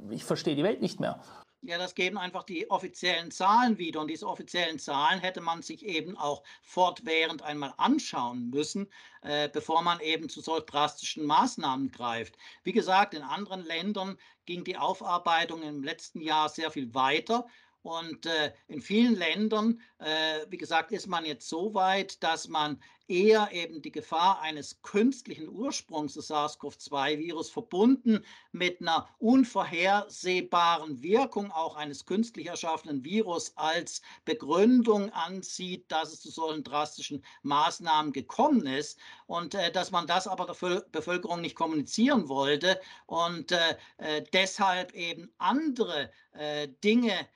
Ich 0.10 0.26
verstehe 0.26 0.56
die 0.56 0.64
Welt 0.64 0.82
nicht 0.82 1.00
mehr. 1.00 1.20
Ja, 1.66 1.78
das 1.78 1.96
geben 1.96 2.18
einfach 2.18 2.44
die 2.44 2.70
offiziellen 2.70 3.32
Zahlen 3.32 3.78
wieder. 3.78 4.02
Und 4.02 4.10
diese 4.10 4.28
offiziellen 4.28 4.80
Zahlen 4.80 5.22
hätte 5.22 5.40
man 5.40 5.62
sich 5.62 5.86
eben 5.86 6.18
auch 6.18 6.44
fortwährend 6.62 7.42
einmal 7.42 7.74
anschauen 7.78 8.50
müssen, 8.50 8.92
äh, 9.22 9.48
bevor 9.48 9.82
man 9.82 10.02
eben 10.02 10.28
zu 10.28 10.42
solch 10.42 10.66
drastischen 10.66 11.26
Maßnahmen 11.26 11.90
greift. 11.92 12.38
Wie 12.64 12.74
gesagt, 12.74 13.14
in 13.14 13.22
anderen 13.22 13.64
Ländern 13.64 14.18
ging 14.46 14.66
die 14.66 14.76
Aufarbeitung 14.76 15.62
im 15.64 15.84
letzten 15.84 16.20
Jahr 16.20 16.50
sehr 16.50 16.70
viel 16.70 16.94
weiter. 16.94 17.48
Und 17.84 18.26
äh, 18.26 18.54
in 18.68 18.82
vielen 18.82 19.16
Ländern, 19.16 19.82
äh, 20.00 20.46
wie 20.48 20.58
gesagt, 20.58 20.94
ist 20.94 21.08
man 21.08 21.26
jetzt 21.26 21.50
so 21.50 21.74
weit, 21.74 22.24
dass 22.24 22.48
man 22.48 22.82
eher 23.10 23.50
eben 23.52 23.82
die 23.82 23.92
Gefahr 23.92 24.40
eines 24.42 24.82
künstlichen 24.82 25.50
Ursprungs 25.50 26.14
des 26.14 26.28
SARS-CoV-2-Virus 26.30 27.52
verbunden 27.52 28.24
mit 28.54 28.80
einer 28.80 29.10
unvorhersehbaren 29.20 31.04
Wirkung 31.04 31.52
auch 31.52 31.76
eines 31.76 32.06
künstlich 32.06 32.48
erschaffenen 32.48 33.04
Virus 33.04 33.52
als 33.58 34.02
Begründung 34.24 35.12
ansieht, 35.12 35.92
dass 35.92 36.14
es 36.14 36.22
zu 36.22 36.32
solchen 36.32 36.64
drastischen 36.64 37.24
Maßnahmen 37.42 38.14
gekommen 38.14 38.66
ist. 38.66 38.98
Und 39.28 39.56
äh, 39.56 39.74
dass 39.74 39.92
man 39.92 40.08
das 40.08 40.26
aber 40.26 40.46
der 40.46 40.86
Bevölkerung 40.94 41.42
nicht 41.42 41.56
kommunizieren 41.56 42.30
wollte. 42.30 42.80
Und 43.08 43.52
äh, 43.52 43.76
äh 43.98 44.24
deshalb 44.32 44.94
eben 44.94 45.34
andere 45.38 46.10
äh, 46.32 46.70
Dinge 46.82 47.28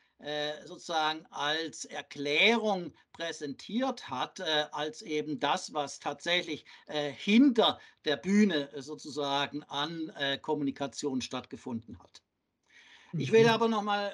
sozusagen 0.66 1.26
als 1.28 1.86
Erklärung 1.86 2.94
präsentiert 3.14 4.10
hat, 4.10 4.40
äh, 4.40 4.66
als 4.72 5.02
eben 5.02 5.40
das, 5.40 5.74
was 5.74 6.00
tatsächlich 6.00 6.66
äh, 6.88 7.12
hinter 7.12 7.80
der 8.06 8.18
Bühne 8.18 8.70
sozusagen 8.76 9.64
an 9.64 10.12
Kommunikation 10.42 11.22
stattgefunden 11.22 12.00
hat. 12.00 12.22
Ich 13.14 13.32
will 13.32 13.44
mhm. 13.44 13.50
aber 13.50 13.68
noch 13.68 13.84
mal 13.84 14.12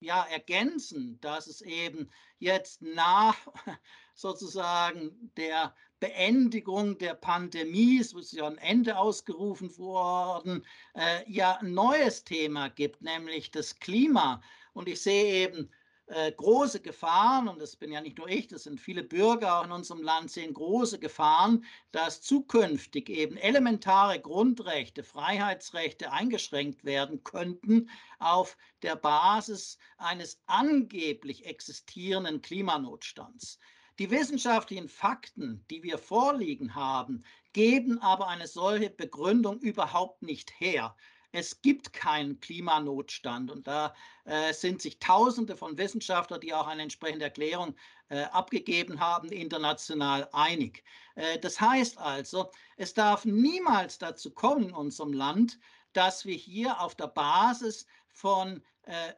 ja, 0.00 0.24
ergänzen, 0.24 1.18
dass 1.20 1.46
es 1.46 1.60
eben 1.62 2.10
jetzt 2.38 2.82
nach 2.82 3.36
sozusagen 4.14 5.30
der 5.36 5.74
Beendigung 6.00 6.96
der 6.98 7.14
Pandemie, 7.14 8.00
es 8.00 8.14
ist 8.14 8.32
ja 8.32 8.46
ein 8.46 8.58
Ende 8.58 8.96
ausgerufen 8.96 9.76
worden, 9.76 10.64
äh, 10.94 11.30
ja 11.30 11.58
ein 11.58 11.74
neues 11.74 12.24
Thema 12.24 12.68
gibt, 12.68 13.02
nämlich 13.02 13.50
das 13.50 13.78
Klima. 13.78 14.42
Und 14.72 14.88
ich 14.88 15.00
sehe 15.02 15.48
eben 15.48 15.70
äh, 16.10 16.32
große 16.32 16.80
Gefahren, 16.80 17.48
und 17.48 17.60
das 17.60 17.76
bin 17.76 17.92
ja 17.92 18.00
nicht 18.00 18.18
nur 18.18 18.28
ich, 18.28 18.48
das 18.48 18.64
sind 18.64 18.80
viele 18.80 19.04
Bürger 19.04 19.60
auch 19.60 19.64
in 19.64 19.72
unserem 19.72 20.02
Land, 20.02 20.30
sehen 20.30 20.52
große 20.52 20.98
Gefahren, 20.98 21.64
dass 21.92 22.20
zukünftig 22.20 23.08
eben 23.08 23.36
elementare 23.36 24.20
Grundrechte, 24.20 25.04
Freiheitsrechte 25.04 26.10
eingeschränkt 26.10 26.84
werden 26.84 27.22
könnten 27.22 27.88
auf 28.18 28.56
der 28.82 28.96
Basis 28.96 29.78
eines 29.98 30.42
angeblich 30.46 31.46
existierenden 31.46 32.42
Klimanotstands. 32.42 33.58
Die 34.00 34.10
wissenschaftlichen 34.10 34.88
Fakten, 34.88 35.64
die 35.70 35.82
wir 35.82 35.98
vorliegen 35.98 36.74
haben, 36.74 37.22
geben 37.52 38.00
aber 38.00 38.28
eine 38.28 38.46
solche 38.46 38.90
Begründung 38.90 39.60
überhaupt 39.60 40.22
nicht 40.22 40.58
her. 40.58 40.96
Es 41.32 41.62
gibt 41.62 41.92
keinen 41.92 42.40
Klimanotstand 42.40 43.50
und 43.50 43.66
da 43.66 43.94
äh, 44.24 44.52
sind 44.52 44.82
sich 44.82 44.98
Tausende 44.98 45.56
von 45.56 45.78
Wissenschaftlern, 45.78 46.40
die 46.40 46.52
auch 46.52 46.66
eine 46.66 46.82
entsprechende 46.82 47.24
Erklärung 47.24 47.76
äh, 48.08 48.22
abgegeben 48.24 49.00
haben, 49.00 49.30
international 49.30 50.28
einig. 50.32 50.82
Äh, 51.14 51.38
das 51.38 51.60
heißt 51.60 51.98
also, 51.98 52.50
es 52.76 52.94
darf 52.94 53.24
niemals 53.24 53.98
dazu 53.98 54.32
kommen 54.32 54.70
in 54.70 54.74
unserem 54.74 55.12
Land, 55.12 55.58
dass 55.92 56.24
wir 56.24 56.36
hier 56.36 56.80
auf 56.80 56.94
der 56.94 57.08
Basis 57.08 57.86
von 58.08 58.62
äh, 58.82 59.12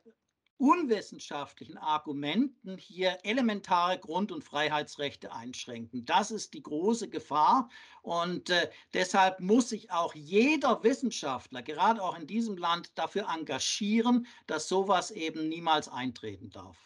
unwissenschaftlichen 0.62 1.76
Argumenten 1.76 2.78
hier 2.78 3.19
elementare 3.25 3.99
Grund- 3.99 4.31
und 4.31 4.45
Freiheitsrechte 4.45 5.33
einschränken. 5.33 6.04
Das 6.04 6.31
ist 6.31 6.54
die 6.54 6.62
große 6.62 7.09
Gefahr 7.09 7.69
und 8.02 8.49
äh, 8.49 8.71
deshalb 8.95 9.40
muss 9.40 9.71
sich 9.71 9.90
auch 9.90 10.14
jeder 10.14 10.85
Wissenschaftler, 10.85 11.62
gerade 11.62 12.00
auch 12.00 12.16
in 12.16 12.28
diesem 12.28 12.57
Land, 12.57 12.97
dafür 12.97 13.26
engagieren, 13.28 14.28
dass 14.47 14.69
sowas 14.69 15.11
eben 15.11 15.49
niemals 15.49 15.88
eintreten 15.88 16.50
darf. 16.50 16.76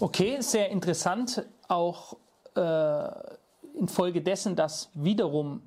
Okay, 0.00 0.40
sehr 0.40 0.70
interessant. 0.70 1.46
Auch 1.68 2.16
äh, 2.54 3.08
infolgedessen, 3.74 4.56
dass 4.56 4.90
wiederum 4.94 5.62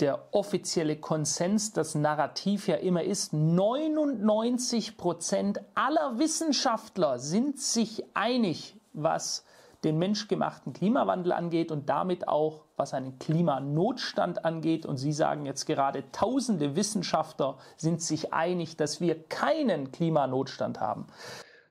der 0.00 0.28
offizielle 0.32 0.96
Konsens, 0.96 1.72
das 1.72 1.94
Narrativ 1.94 2.68
ja 2.68 2.76
immer 2.76 3.02
ist, 3.02 3.32
99 3.32 4.96
Prozent 4.96 5.60
aller 5.74 6.18
Wissenschaftler 6.18 7.18
sind 7.18 7.60
sich 7.60 8.04
einig, 8.14 8.76
was 8.92 9.44
den 9.84 9.98
menschgemachten 9.98 10.72
Klimawandel 10.72 11.32
angeht 11.32 11.70
und 11.70 11.88
damit 11.88 12.26
auch, 12.26 12.64
was 12.76 12.94
einen 12.94 13.18
Klimanotstand 13.18 14.44
angeht. 14.44 14.86
Und 14.86 14.96
Sie 14.98 15.12
sagen 15.12 15.46
jetzt 15.46 15.66
gerade, 15.66 16.10
tausende 16.10 16.74
Wissenschaftler 16.76 17.58
sind 17.76 18.02
sich 18.02 18.32
einig, 18.32 18.76
dass 18.76 19.00
wir 19.00 19.22
keinen 19.28 19.92
Klimanotstand 19.92 20.80
haben. 20.80 21.06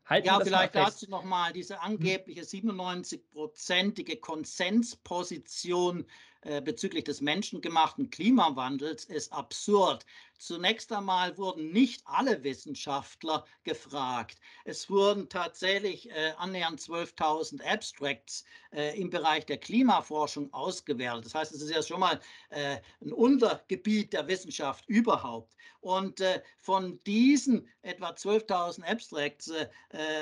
Halten 0.06 0.28
ja, 0.28 0.40
vielleicht 0.40 0.76
dazu 0.76 1.10
nochmal 1.10 1.52
diese 1.52 1.82
angebliche 1.82 2.44
97-prozentige 2.44 4.22
Konsensposition 4.22 6.06
äh, 6.42 6.62
bezüglich 6.62 7.04
des 7.04 7.22
menschengemachten 7.22 8.10
Klimawandels 8.10 9.06
ist 9.06 9.32
absurd. 9.34 10.06
Zunächst 10.40 10.92
einmal 10.92 11.36
wurden 11.38 11.72
nicht 11.72 12.04
alle 12.06 12.44
Wissenschaftler 12.44 13.46
gefragt. 13.64 14.38
Es 14.66 14.88
wurden 14.88 15.30
tatsächlich 15.30 16.12
äh, 16.12 16.34
annähernd 16.38 16.80
12.000 16.80 17.64
Abstracts 17.64 18.46
äh, 18.72 19.00
im 19.00 19.10
Bereich 19.10 19.48
der 19.48 19.58
Klimaforschung 19.58 20.54
ausgewählt. 20.54 21.26
Das 21.26 21.34
heißt, 21.34 21.54
es 21.54 21.64
ist 21.64 21.72
ja 21.72 21.82
schon 21.82 22.02
mal 22.02 22.20
äh, 22.50 22.78
ein 23.02 23.14
Untergebiet 23.14 24.14
der 24.14 24.28
Wissenschaft 24.28 24.88
überhaupt. 24.88 25.56
Und 25.80 26.22
äh, 26.22 26.44
von 26.60 27.02
diesen 27.06 27.68
etwa 27.82 28.10
12.000 28.10 28.84
Abstracts 28.84 29.50
äh, 29.50 29.68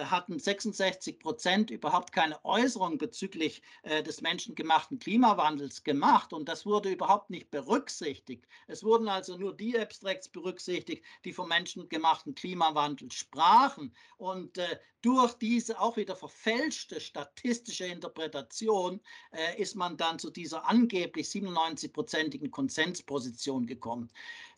hatten 0.06 0.40
66 0.40 1.20
Prozent 1.20 1.72
überhaupt 1.72 2.14
keine 2.14 2.44
Äußerung 2.46 2.98
bezüglich 2.98 3.62
des 4.06 4.22
menschengemachten 4.22 5.00
Klimawandels 5.00 5.84
gemacht. 5.84 6.05
Und 6.34 6.48
das 6.50 6.66
wurde 6.66 6.92
überhaupt 6.92 7.30
nicht 7.30 7.52
berücksichtigt. 7.52 8.46
Es 8.68 8.84
wurden 8.84 9.08
also 9.08 9.38
nur 9.38 9.56
die 9.56 9.78
Abstracts 9.78 10.30
berücksichtigt, 10.30 11.04
die 11.24 11.34
vom 11.34 11.50
menschengemachten 11.50 12.36
Klimawandel 12.36 13.12
sprachen. 13.12 13.94
Und 14.18 14.58
äh, 14.58 14.80
durch 15.02 15.34
diese 15.34 15.80
auch 15.80 15.98
wieder 15.98 16.16
verfälschte 16.16 17.00
statistische 17.00 17.86
Interpretation 17.86 19.02
äh, 19.32 19.62
ist 19.62 19.76
man 19.76 19.98
dann 19.98 20.18
zu 20.20 20.30
dieser 20.32 20.68
angeblich 20.68 21.28
97-prozentigen 21.28 22.50
Konsensposition 22.50 23.68
gekommen. 23.68 24.10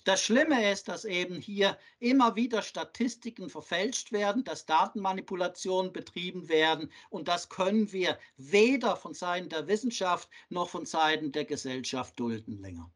Das 0.08 0.22
Schlimme 0.22 0.72
ist, 0.72 0.88
dass 0.88 1.04
eben 1.04 1.36
hier 1.36 1.78
immer 2.00 2.38
wieder 2.38 2.62
Statistiken 2.62 3.50
verfälscht 3.50 4.14
werden, 4.14 4.46
dass 4.46 4.66
Datenmanipulationen 4.66 5.92
betrieben 5.92 6.48
werden 6.48 6.90
und 7.10 7.28
das 7.28 7.50
können 7.50 7.92
wir 7.92 8.18
weder 8.38 8.96
von 8.96 9.14
Seiten 9.14 9.50
der 9.50 9.68
Wissenschaft 9.68 10.30
noch 10.48 10.70
von 10.70 10.86
Seiten 10.86 11.34
der 11.34 11.44
Gesellschaft 11.44 12.18
dulden 12.18 12.62
länger. 12.62 12.90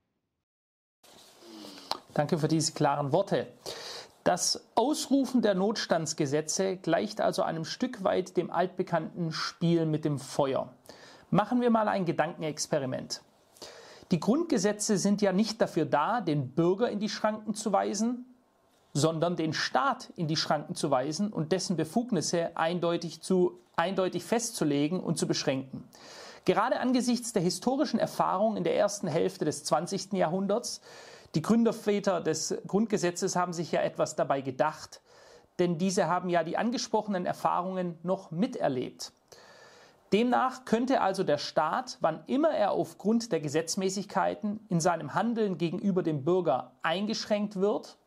Danke 2.13 2.37
für 2.37 2.47
diese 2.47 2.71
klaren 2.71 3.11
Worte. 3.11 3.51
Das 4.23 4.65
Ausrufen 4.75 5.41
der 5.41 5.53
Notstandsgesetze 5.53 6.77
gleicht 6.77 7.19
also 7.19 7.41
einem 7.41 7.65
Stück 7.65 8.05
weit 8.05 8.37
dem 8.37 8.49
altbekannten 8.49 9.33
Spiel 9.33 9.85
mit 9.85 10.05
dem 10.05 10.17
Feuer. 10.17 10.73
Machen 11.29 11.59
wir 11.59 11.71
mal 11.71 11.89
ein 11.89 12.05
Gedankenexperiment. 12.05 13.21
Die 14.11 14.19
Grundgesetze 14.19 14.97
sind 14.97 15.21
ja 15.21 15.31
nicht 15.31 15.61
dafür 15.61 15.85
da, 15.85 16.21
den 16.21 16.49
Bürger 16.49 16.89
in 16.89 16.99
die 16.99 17.09
Schranken 17.09 17.53
zu 17.53 17.71
weisen, 17.71 18.25
sondern 18.93 19.37
den 19.37 19.53
Staat 19.53 20.11
in 20.17 20.27
die 20.27 20.35
Schranken 20.35 20.75
zu 20.75 20.91
weisen 20.91 21.31
und 21.31 21.53
dessen 21.53 21.77
Befugnisse 21.77 22.57
eindeutig, 22.57 23.21
zu, 23.21 23.59
eindeutig 23.77 24.25
festzulegen 24.25 24.99
und 24.99 25.17
zu 25.17 25.27
beschränken. 25.27 25.85
Gerade 26.43 26.79
angesichts 26.79 27.31
der 27.31 27.41
historischen 27.41 27.99
Erfahrung 27.99 28.57
in 28.57 28.65
der 28.65 28.75
ersten 28.75 29.07
Hälfte 29.07 29.45
des 29.45 29.63
20. 29.63 30.13
Jahrhunderts 30.13 30.81
die 31.33 31.41
Gründerväter 31.41 32.19
des 32.19 32.57
Grundgesetzes 32.67 33.37
haben 33.37 33.53
sich 33.53 33.71
ja 33.71 33.81
etwas 33.81 34.17
dabei 34.17 34.41
gedacht, 34.41 35.01
denn 35.59 35.77
diese 35.77 36.07
haben 36.07 36.27
ja 36.27 36.43
die 36.43 36.57
angesprochenen 36.57 37.25
Erfahrungen 37.25 37.97
noch 38.03 38.31
miterlebt. 38.31 39.13
Demnach 40.13 40.65
könnte 40.65 40.99
also 40.99 41.23
der 41.23 41.37
Staat, 41.37 41.97
wann 42.01 42.23
immer 42.27 42.49
er 42.49 42.71
aufgrund 42.71 43.31
der 43.31 43.39
Gesetzmäßigkeiten 43.39 44.59
in 44.67 44.81
seinem 44.81 45.13
Handeln 45.13 45.57
gegenüber 45.57 46.03
dem 46.03 46.25
Bürger 46.25 46.73
eingeschränkt 46.81 47.55
wird, 47.55 47.97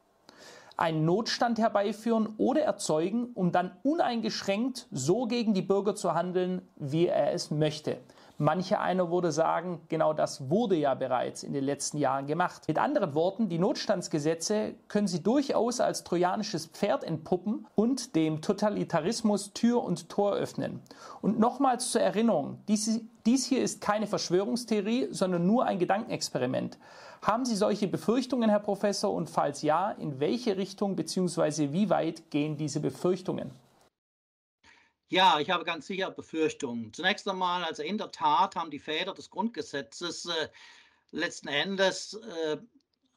einen 0.77 1.07
Notstand 1.07 1.59
herbeiführen 1.59 2.35
oder 2.37 2.61
erzeugen, 2.61 3.31
um 3.35 3.53
dann 3.53 3.77
uneingeschränkt 3.83 4.87
so 4.91 5.27
gegen 5.27 5.55
die 5.55 5.63
Bürger 5.63 5.95
zu 5.95 6.15
handeln, 6.15 6.69
wie 6.77 7.07
er 7.07 7.33
es 7.33 7.51
möchte. 7.51 7.99
Manche 8.39 8.81
einer 8.81 9.13
würde 9.13 9.31
sagen, 9.31 9.81
genau 9.89 10.13
das 10.13 10.51
wurde 10.51 10.75
ja 10.75 10.95
bereits 10.95 11.45
in 11.45 11.53
den 11.53 11.63
letzten 11.63 11.99
Jahren 11.99 12.27
gemacht. 12.27 12.63
Mit 12.67 12.79
anderen 12.79 13.15
Worten, 13.15 13.49
die 13.49 13.61
Notstandsgesetze 13.61 14.75
können 14.89 15.07
Sie 15.07 15.23
durchaus 15.23 15.79
als 15.79 16.03
trojanisches 16.03 16.67
Pferd 16.67 17.05
entpuppen 17.05 17.69
und 17.77 18.17
dem 18.17 18.41
Totalitarismus 18.41 19.53
Tür 19.53 19.85
und 19.85 20.09
Tor 20.09 20.33
öffnen. 20.33 20.81
Und 21.23 21.39
nochmals 21.39 21.93
zur 21.93 22.01
Erinnerung, 22.01 22.59
dies, 22.67 23.03
dies 23.25 23.47
hier 23.47 23.63
ist 23.63 23.81
keine 23.81 24.09
Verschwörungstheorie, 24.09 25.09
sondern 25.13 25.47
nur 25.47 25.67
ein 25.67 25.79
Gedankenexperiment. 25.79 26.77
Haben 27.23 27.45
Sie 27.45 27.55
solche 27.55 27.87
Befürchtungen, 27.87 28.51
Herr 28.51 28.59
Professor? 28.59 29.15
Und 29.15 29.31
falls 29.31 29.63
ja, 29.63 29.93
in 29.93 30.19
welche 30.19 30.57
Richtung 30.57 30.97
bzw. 30.97 31.73
wie 31.73 31.89
weit 31.89 32.31
gehen 32.31 32.57
diese 32.57 32.81
Befürchtungen? 32.81 33.53
Ja, 35.09 35.39
ich 35.39 35.51
habe 35.51 35.65
ganz 35.65 35.87
sicher 35.87 36.11
Befürchtungen. 36.11 36.93
Zunächst 36.93 37.29
einmal, 37.29 37.63
also 37.65 37.83
in 37.83 37.99
der 37.99 38.11
Tat 38.11 38.57
haben 38.57 38.71
die 38.71 38.79
Väter 38.79 39.15
des 39.15 39.31
Grundgesetzes 39.31 40.27
äh, 40.27 40.49
letzten 41.11 41.49
Endes 41.49 42.15
äh, 42.15 42.57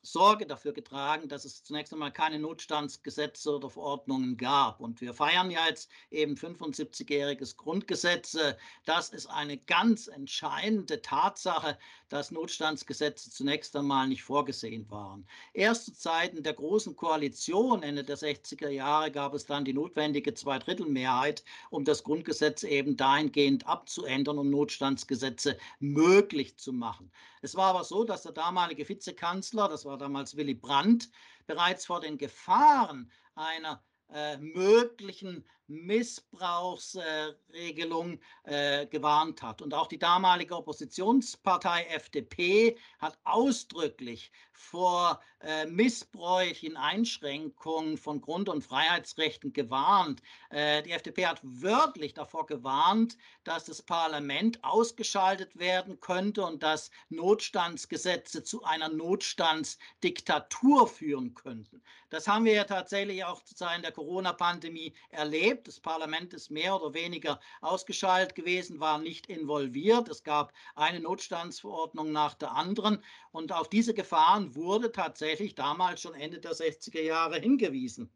Sorge 0.02 0.46
dafür 0.46 0.72
getragen, 0.74 1.28
dass 1.28 1.44
es 1.44 1.64
zunächst 1.64 1.92
einmal 1.92 2.14
keine 2.14 2.40
Notstandsgesetze 2.40 3.56
oder 3.56 3.70
Verordnungen 3.70 4.38
gab. 4.38 4.80
Und 4.80 5.02
wir 5.02 5.14
feiern 5.14 5.52
ja 5.52 5.68
jetzt 5.68 5.90
eben 6.12 6.36
75-jähriges 6.36 7.58
Grundgesetz. 7.58 8.38
Das 8.86 9.10
ist 9.10 9.28
eine 9.28 9.58
ganz 9.58 10.08
entscheidende 10.08 11.02
Tatsache, 11.02 11.78
dass 12.10 12.32
Notstandsgesetze 12.32 13.32
zunächst 13.32 13.76
einmal 13.76 14.08
nicht 14.08 14.24
vorgesehen 14.24 14.90
waren. 14.90 15.28
Erst 15.54 15.86
zu 15.86 15.94
Zeiten 15.94 16.42
der 16.42 16.54
Großen 16.54 16.96
Koalition 16.96 17.84
Ende 17.84 18.06
der 18.06 18.18
60er 18.18 18.70
Jahre 18.70 19.12
gab 19.12 19.34
es 19.34 19.46
dann 19.46 19.66
die 19.66 19.74
notwendige 19.74 20.34
Zweidrittelmehrheit, 20.34 21.44
um 21.70 21.84
das 21.84 22.04
Grundgesetz 22.04 22.64
eben 22.64 22.96
dahingehend 22.96 23.68
abzuändern 23.68 24.38
und 24.38 24.50
Notstandsgesetze 24.50 25.58
möglich 25.80 26.58
zu 26.58 26.72
machen. 26.72 27.12
Es 27.42 27.56
war 27.56 27.68
aber 27.68 27.84
so, 27.84 28.04
dass 28.04 28.24
der 28.24 28.32
damalige 28.32 28.88
Vizekanzler, 28.88 29.70
das 29.70 29.86
war 29.88 29.98
damals 29.98 30.38
Willy 30.38 30.54
Brandt, 30.54 31.10
bereits 31.48 31.86
vor 31.86 32.02
den 32.02 32.18
Gefahren 32.18 33.12
einer 33.34 33.84
äh, 34.14 34.38
möglichen 34.38 35.44
Missbrauchsregelung 35.68 38.20
äh, 38.44 38.86
gewarnt 38.88 39.42
hat. 39.42 39.62
Und 39.62 39.74
auch 39.74 39.88
die 39.88 40.00
damalige 40.00 40.56
Oppositionspartei 40.56 41.88
FDP 41.88 42.78
hat 43.00 43.20
ausdrücklich 43.26 44.32
vor 44.54 45.20
äh, 45.40 45.66
missbräuchlichen 45.66 46.78
Einschränkungen 46.78 47.98
von 47.98 48.22
Grund- 48.22 48.48
und 48.50 48.64
Freiheitsrechten 48.64 49.52
gewarnt. 49.54 50.22
Äh, 50.50 50.82
die 50.84 50.92
FDP 50.92 51.26
hat 51.28 51.40
wörtlich 51.44 52.14
davor 52.14 52.46
gewarnt, 52.48 53.18
dass 53.44 53.66
das 53.66 53.82
Parlament 53.82 54.64
ausgeschaltet 54.64 55.60
werden 55.60 56.00
könnte 56.00 56.46
und 56.46 56.64
dass 56.64 56.92
Notstandsgesetze 57.10 58.44
zu 58.44 58.64
einer 58.64 58.88
Notstandsdiktatur 58.90 60.88
führen 60.88 61.36
könnten. 61.36 61.84
Das 62.10 62.28
haben 62.28 62.46
wir 62.46 62.54
ja 62.54 62.64
tatsächlich 62.64 63.26
auch 63.26 63.44
zu 63.44 63.54
Zeiten 63.54 63.82
der 63.82 63.92
Corona-Pandemie 63.98 64.94
erlebt. 65.10 65.68
Das 65.68 65.80
Parlament 65.80 66.32
ist 66.36 66.52
mehr 66.52 66.76
oder 66.80 66.94
weniger 66.94 67.40
ausgeschaltet 67.62 68.36
gewesen, 68.36 68.80
war 68.80 69.00
nicht 69.00 69.26
involviert. 69.26 70.08
Es 70.08 70.24
gab 70.24 70.54
eine 70.76 71.00
Notstandsverordnung 71.00 72.12
nach 72.12 72.36
der 72.36 72.52
anderen. 72.52 73.04
Und 73.32 73.52
auf 73.52 73.70
diese 73.70 73.96
Gefahren 73.96 74.54
wurde 74.54 74.92
tatsächlich 74.92 75.56
damals 75.56 76.02
schon 76.04 76.14
Ende 76.14 76.40
der 76.40 76.52
60er 76.52 77.02
Jahre 77.02 77.40
hingewiesen. 77.40 78.12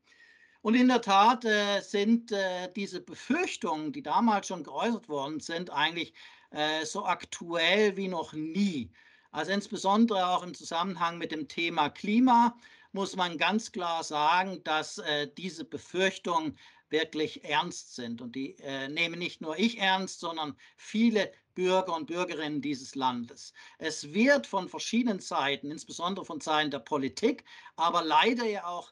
Und 0.61 0.75
in 0.75 0.87
der 0.87 1.01
Tat 1.01 1.45
äh, 1.45 1.81
sind 1.81 2.31
äh, 2.31 2.71
diese 2.75 3.01
Befürchtungen, 3.01 3.91
die 3.91 4.03
damals 4.03 4.45
schon 4.47 4.63
geäußert 4.63 5.09
worden 5.09 5.39
sind, 5.39 5.71
eigentlich 5.71 6.13
äh, 6.51 6.85
so 6.85 7.05
aktuell 7.05 7.97
wie 7.97 8.07
noch 8.07 8.33
nie. 8.33 8.91
Also 9.31 9.51
insbesondere 9.51 10.27
auch 10.27 10.43
im 10.43 10.53
Zusammenhang 10.53 11.17
mit 11.17 11.31
dem 11.31 11.47
Thema 11.47 11.89
Klima 11.89 12.55
muss 12.91 13.15
man 13.15 13.37
ganz 13.37 13.71
klar 13.71 14.03
sagen, 14.03 14.63
dass 14.63 14.97
äh, 14.99 15.27
diese 15.37 15.65
Befürchtungen 15.65 16.57
wirklich 16.89 17.43
ernst 17.45 17.95
sind. 17.95 18.21
Und 18.21 18.35
die 18.35 18.57
äh, 18.59 18.87
nehme 18.89 19.17
nicht 19.17 19.41
nur 19.41 19.57
ich 19.57 19.79
ernst, 19.79 20.19
sondern 20.19 20.57
viele 20.75 21.31
Bürger 21.55 21.95
und 21.95 22.07
Bürgerinnen 22.07 22.61
dieses 22.61 22.95
Landes. 22.95 23.53
Es 23.77 24.13
wird 24.13 24.47
von 24.47 24.69
verschiedenen 24.69 25.19
Seiten, 25.19 25.71
insbesondere 25.71 26.25
von 26.25 26.39
Seiten 26.39 26.71
der 26.71 26.79
Politik, 26.79 27.43
aber 27.75 28.03
leider 28.03 28.45
ja 28.45 28.65
auch 28.65 28.91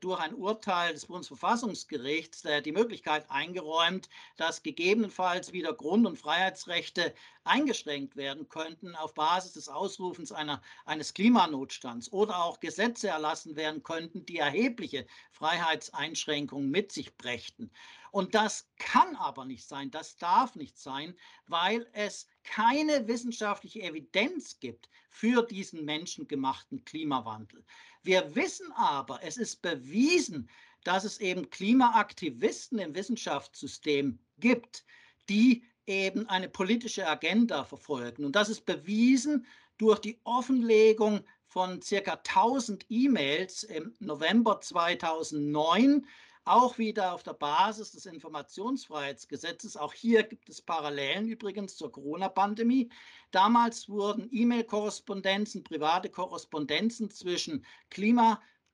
durch 0.00 0.18
ein 0.18 0.34
Urteil 0.34 0.94
des 0.94 1.06
Bundesverfassungsgerichts 1.06 2.44
äh, 2.46 2.62
die 2.62 2.72
Möglichkeit 2.72 3.30
eingeräumt, 3.30 4.08
dass 4.36 4.62
gegebenenfalls 4.62 5.52
wieder 5.52 5.74
Grund- 5.74 6.06
und 6.06 6.16
Freiheitsrechte 6.16 7.14
eingeschränkt 7.44 8.16
werden 8.16 8.48
könnten 8.48 8.96
auf 8.96 9.14
Basis 9.14 9.52
des 9.52 9.68
Ausrufens 9.68 10.32
einer, 10.32 10.62
eines 10.86 11.12
Klimanotstands 11.12 12.12
oder 12.12 12.44
auch 12.44 12.60
Gesetze 12.60 13.08
erlassen 13.08 13.54
werden 13.54 13.82
könnten, 13.82 14.24
die 14.24 14.38
erhebliche 14.38 15.06
Freiheitseinschränkungen 15.32 16.70
mit 16.70 16.90
sich 16.90 17.14
brächten. 17.16 17.70
Und 18.12 18.34
das 18.34 18.68
kann 18.76 19.16
aber 19.16 19.46
nicht 19.46 19.66
sein, 19.66 19.90
das 19.90 20.16
darf 20.18 20.54
nicht 20.54 20.78
sein, 20.78 21.16
weil 21.46 21.88
es 21.94 22.26
keine 22.44 23.08
wissenschaftliche 23.08 23.80
Evidenz 23.80 24.60
gibt 24.60 24.90
für 25.08 25.42
diesen 25.42 25.86
menschengemachten 25.86 26.84
Klimawandel. 26.84 27.64
Wir 28.02 28.34
wissen 28.34 28.70
aber, 28.72 29.20
es 29.22 29.38
ist 29.38 29.62
bewiesen, 29.62 30.50
dass 30.84 31.04
es 31.04 31.20
eben 31.20 31.48
Klimaaktivisten 31.48 32.78
im 32.80 32.94
Wissenschaftssystem 32.94 34.18
gibt, 34.38 34.84
die 35.30 35.64
eben 35.86 36.28
eine 36.28 36.50
politische 36.50 37.08
Agenda 37.08 37.64
verfolgen. 37.64 38.26
Und 38.26 38.36
das 38.36 38.50
ist 38.50 38.66
bewiesen 38.66 39.46
durch 39.78 40.00
die 40.00 40.20
Offenlegung 40.24 41.24
von 41.46 41.80
circa 41.80 42.12
1000 42.12 42.84
E-Mails 42.90 43.62
im 43.62 43.94
November 44.00 44.60
2009 44.60 46.06
auch 46.44 46.78
wieder 46.78 47.12
auf 47.12 47.22
der 47.22 47.34
Basis 47.34 47.92
des 47.92 48.06
Informationsfreiheitsgesetzes. 48.06 49.76
Auch 49.76 49.92
hier 49.92 50.22
gibt 50.24 50.48
es 50.48 50.60
Parallelen 50.60 51.28
übrigens 51.28 51.76
zur 51.76 51.92
Corona-Pandemie. 51.92 52.90
Damals 53.30 53.88
wurden 53.88 54.28
E-Mail-Korrespondenzen, 54.30 55.62
private 55.62 56.10
Korrespondenzen 56.10 57.10
zwischen 57.10 57.64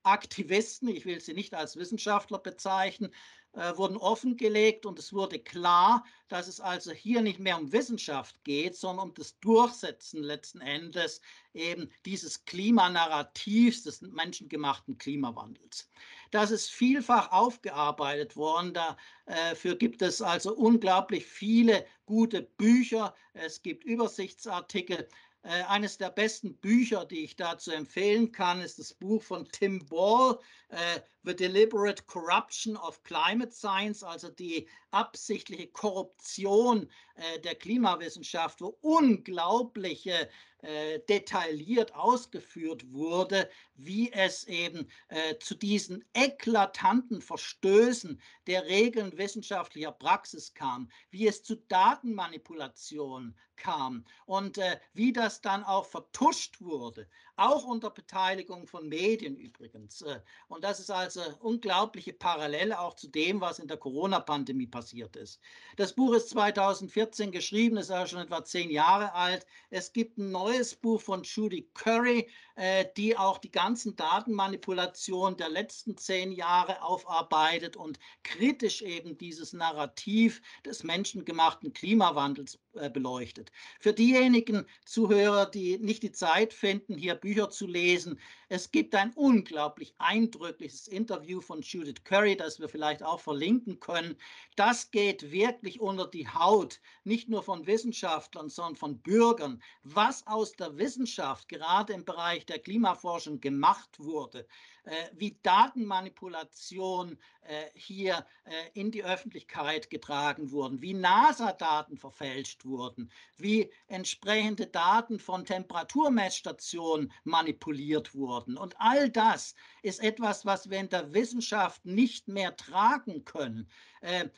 Klimaaktivisten, 0.03 0.89
ich 0.89 1.05
will 1.05 1.21
sie 1.21 1.35
nicht 1.35 1.55
als 1.55 1.77
Wissenschaftler 1.77 2.39
bezeichnen, 2.39 3.13
äh, 3.53 3.77
wurden 3.77 3.97
offengelegt 3.97 4.87
und 4.87 4.99
es 4.99 5.13
wurde 5.13 5.39
klar, 5.39 6.05
dass 6.29 6.49
es 6.49 6.61
also 6.61 6.93
hier 6.93 7.23
nicht 7.23 7.39
mehr 7.39 7.59
um 7.59 7.73
Wissenschaft 7.73 8.43
geht, 8.45 8.77
sondern 8.77 9.09
um 9.09 9.15
das 9.15 9.39
Durchsetzen 9.41 10.23
letzten 10.23 10.61
Endes 10.61 11.21
eben 11.55 11.91
dieses 12.05 12.45
Klimanarrativs 12.45 13.83
des 13.83 14.03
menschengemachten 14.03 14.99
Klimawandels. 14.99 15.89
Das 16.31 16.51
ist 16.51 16.71
vielfach 16.71 17.33
aufgearbeitet 17.33 18.37
worden. 18.37 18.75
Dafür 18.75 19.77
gibt 19.77 20.03
es 20.03 20.21
also 20.21 20.55
unglaublich 20.55 21.25
viele 21.25 21.87
gute 22.05 22.43
Bücher. 22.43 23.15
Es 23.33 23.63
gibt 23.63 23.85
Übersichtsartikel. 23.85 25.09
Äh, 25.43 25.63
eines 25.65 25.99
der 25.99 26.11
besten 26.11 26.57
Bücher, 26.57 27.05
die 27.05 27.25
ich 27.25 27.37
dazu 27.37 27.71
empfehlen 27.71 28.33
kann, 28.33 28.61
ist 28.61 28.79
das 28.79 28.93
Buch 28.93 29.23
von 29.23 29.49
Tim 29.49 29.87
Ball, 29.87 30.39
äh, 30.69 31.01
The 31.23 31.37
Deliberate 31.37 32.03
Corruption 32.05 32.77
of 32.77 33.03
Climate 33.05 33.53
Science, 33.53 34.03
also 34.03 34.31
die 34.31 34.69
absichtliche 34.91 35.69
Korruption 35.69 36.91
äh, 37.15 37.41
der 37.41 37.55
Klimawissenschaft, 37.55 38.61
wo 38.61 38.79
unglaubliche 38.81 40.29
äh, 40.63 40.99
detailliert 41.09 41.95
ausgeführt 41.95 42.93
wurde, 42.93 43.49
wie 43.75 44.13
es 44.13 44.45
eben 44.45 44.91
äh, 45.09 45.39
zu 45.39 45.55
diesen 45.55 46.05
eklatanten 46.15 47.21
Verstößen 47.23 48.21
der 48.47 48.65
Regeln 48.67 49.17
wissenschaftlicher 49.17 49.93
Praxis 49.93 50.55
kam, 50.55 50.91
wie 51.11 51.29
es 51.29 51.43
zu 51.43 51.57
Datenmanipulation 51.57 53.37
kam 53.57 54.05
und 54.27 54.59
äh, 54.59 54.79
wie 54.95 55.13
das 55.13 55.41
dann 55.41 55.65
auch 55.65 55.87
vertuscht 55.87 56.61
wurde, 56.61 57.09
auch 57.39 57.65
unter 57.65 57.91
Beteiligung 57.91 58.67
von 58.67 58.89
Medien 58.89 59.37
übrigens. 59.37 60.03
Äh, 60.03 60.21
und 60.49 60.65
das 60.65 60.81
ist 60.81 60.91
also 60.91 61.21
unglaubliche 61.41 62.13
Parallele 62.13 62.79
auch 62.79 62.95
zu 62.95 63.09
dem, 63.09 63.41
was 63.41 63.59
in 63.59 63.69
der 63.69 63.77
Corona-Pandemie 63.77 64.67
passiert 64.67 65.17
ist. 65.17 65.41
Das 65.77 65.95
Buch 65.95 66.15
ist 66.15 66.31
2014 66.31 67.31
geschrieben, 67.31 67.77
ist 67.77 67.91
ja 67.91 68.07
schon 68.07 68.21
etwa 68.21 68.45
zehn 68.45 68.71
Jahre 68.71 69.13
alt. 69.15 69.47
Es 69.71 69.93
gibt 69.93 70.19
ein 70.19 70.31
neues 70.31 70.75
Buch 70.75 71.01
von 71.01 71.23
Judy 71.23 71.71
Curry, 71.75 72.29
äh, 72.57 72.87
die 72.97 73.17
auch 73.17 73.39
die 73.39 73.53
ganzen 73.53 73.95
Datenmanipulationen 73.95 75.37
der 75.37 75.49
letzten 75.49 75.97
zehn 75.97 76.33
Jahre 76.33 76.83
aufarbeitet 76.83 77.77
und 77.77 77.99
kritisch 78.25 78.83
eben 78.83 79.17
dieses 79.17 79.53
Narrativ 79.53 80.43
des 80.65 80.83
menschengemachten 80.83 81.73
Klimawandels 81.73 82.59
beleuchtet. 82.93 83.51
Für 83.81 83.93
diejenigen 83.93 84.65
Zuhörer, 84.85 85.47
die 85.47 85.79
nicht 85.79 86.03
die 86.03 86.13
Zeit 86.13 86.53
finden, 86.53 86.97
hier 86.97 87.15
Bücher 87.15 87.51
zu 87.51 87.67
lesen, 87.67 88.19
es 88.51 88.71
gibt 88.71 88.95
ein 88.95 89.13
unglaublich 89.13 89.95
eindrückliches 89.99 90.89
Interview 90.89 91.43
von 91.43 91.61
Judith 91.61 92.03
Curry, 92.05 92.35
das 92.35 92.59
wir 92.59 92.69
vielleicht 92.69 93.03
auch 93.03 93.21
verlinken 93.21 93.79
können. 93.79 94.17
Das 94.57 94.91
geht 94.91 95.31
wirklich 95.31 95.81
unter 95.81 96.07
die 96.07 96.29
Haut, 96.29 96.81
nicht 97.05 97.29
nur 97.29 97.43
von 97.43 97.67
Wissenschaftlern, 97.67 98.49
sondern 98.49 98.77
von 98.77 98.99
Bürgern, 99.01 99.63
was 99.83 100.27
aus 100.27 100.53
der 100.53 100.79
Wissenschaft 100.79 101.49
gerade 101.49 101.93
im 101.93 102.07
Bereich 102.07 102.47
der 102.47 102.59
Klimaforschung 102.59 103.41
gemacht 103.41 103.99
wurde, 103.99 104.47
äh, 104.85 105.11
wie 105.13 105.39
Datenmanipulation 105.43 107.19
äh, 107.43 107.67
hier 107.75 108.25
äh, 108.45 108.53
in 108.73 108.91
die 108.91 109.05
Öffentlichkeit 109.05 109.91
getragen 109.91 110.51
wurden, 110.51 110.81
wie 110.81 110.95
NASA-Daten 110.95 111.99
verfälscht 111.99 112.65
wurden, 112.65 113.11
wie 113.37 113.71
entsprechende 113.89 114.67
Daten 114.67 115.19
von 115.19 115.45
Temperaturmessstationen 115.45 117.13
manipuliert 117.25 118.15
wurden. 118.15 118.38
Und 118.47 118.75
all 118.79 119.11
das 119.11 119.55
ist 119.83 120.01
etwas, 120.01 120.47
was 120.47 120.71
wir 120.71 120.79
in 120.79 120.89
der 120.89 121.13
Wissenschaft 121.13 121.85
nicht 121.85 122.29
mehr 122.29 122.57
tragen 122.57 123.25
können. 123.25 123.69